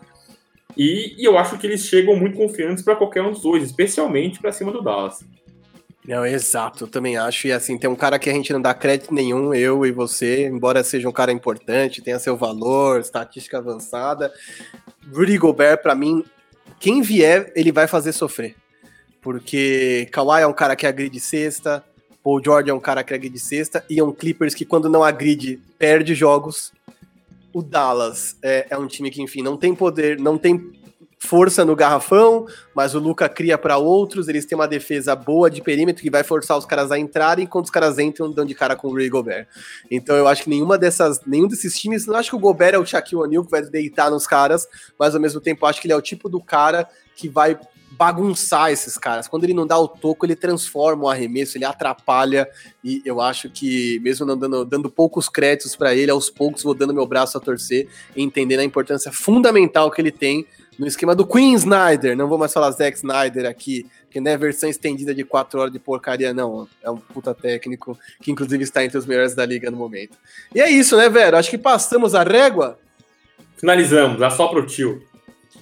[0.77, 4.39] E, e eu acho que eles chegam muito confiantes para qualquer um dos dois, especialmente
[4.39, 5.23] para cima do Dallas.
[6.07, 7.47] Não, exato, eu também acho.
[7.47, 10.45] E assim, tem um cara que a gente não dá crédito nenhum, eu e você,
[10.47, 14.31] embora seja um cara importante, tenha seu valor, estatística avançada.
[15.11, 16.23] Rudy Gobert, para mim,
[16.79, 18.55] quem vier, ele vai fazer sofrer.
[19.21, 21.83] Porque Kawhi é um cara que agride cesta,
[22.25, 25.03] Paul George é um cara que agride cesta, e é um Clippers que quando não
[25.03, 26.73] agride, perde jogos.
[27.53, 30.73] O Dallas é, é um time que, enfim, não tem poder, não tem
[31.19, 34.27] força no garrafão, mas o Luca cria para outros.
[34.27, 37.65] Eles têm uma defesa boa de perímetro que vai forçar os caras a entrarem, enquanto
[37.65, 39.47] os caras entram dando de cara com o Rudy Gobert.
[39.91, 42.79] Então eu acho que nenhuma dessas, nenhum desses times, não acho que o Gobert é
[42.79, 45.93] o Shaquille O'Neal que vai deitar nos caras, mas ao mesmo tempo acho que ele
[45.93, 47.55] é o tipo do cara que vai
[47.97, 49.27] bagunçar esses caras.
[49.27, 52.47] Quando ele não dá o toco, ele transforma o arremesso, ele atrapalha.
[52.83, 56.73] E eu acho que, mesmo não dando, dando poucos créditos para ele, aos poucos vou
[56.73, 60.45] dando meu braço a torcer entendendo a importância fundamental que ele tem
[60.77, 62.17] no esquema do Queen Snyder.
[62.17, 65.73] Não vou mais falar Zack Snyder aqui, que não é versão estendida de 4 horas
[65.73, 66.67] de porcaria, não.
[66.83, 70.17] É um puta técnico que, inclusive, está entre os melhores da liga no momento.
[70.53, 71.37] E é isso, né, Vero?
[71.37, 72.77] Acho que passamos a régua.
[73.57, 75.01] Finalizamos, a só pro tio.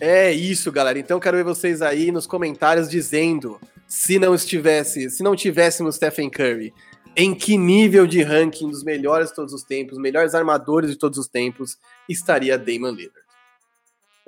[0.05, 0.99] É isso, galera.
[0.99, 3.57] Então quero ver vocês aí nos comentários dizendo
[3.87, 6.73] se não estivesse, se não tivéssemos Stephen Curry,
[7.15, 11.17] em que nível de ranking dos melhores de todos os tempos, melhores armadores de todos
[11.17, 11.77] os tempos,
[12.09, 13.13] estaria Damon Lillard.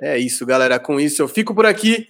[0.00, 0.78] É isso, galera.
[0.78, 2.08] Com isso eu fico por aqui.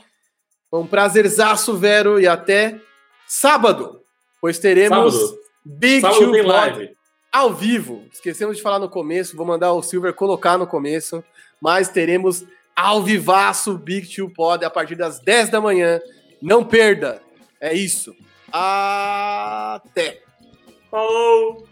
[0.71, 2.81] Foi um prazerzaço, Vero, e até
[3.27, 4.01] sábado,
[4.41, 5.39] pois teremos sábado.
[5.65, 6.97] Big sábado Two Live
[7.33, 8.07] ao vivo.
[8.13, 11.25] Esquecemos de falar no começo, vou mandar o Silver colocar no começo,
[11.61, 12.45] mas teremos
[12.77, 15.99] ao vivaço Big Two Pod a partir das 10 da manhã.
[16.43, 17.23] Não perda.
[17.59, 18.15] É isso.
[18.53, 20.23] Até.
[20.91, 21.67] Falou!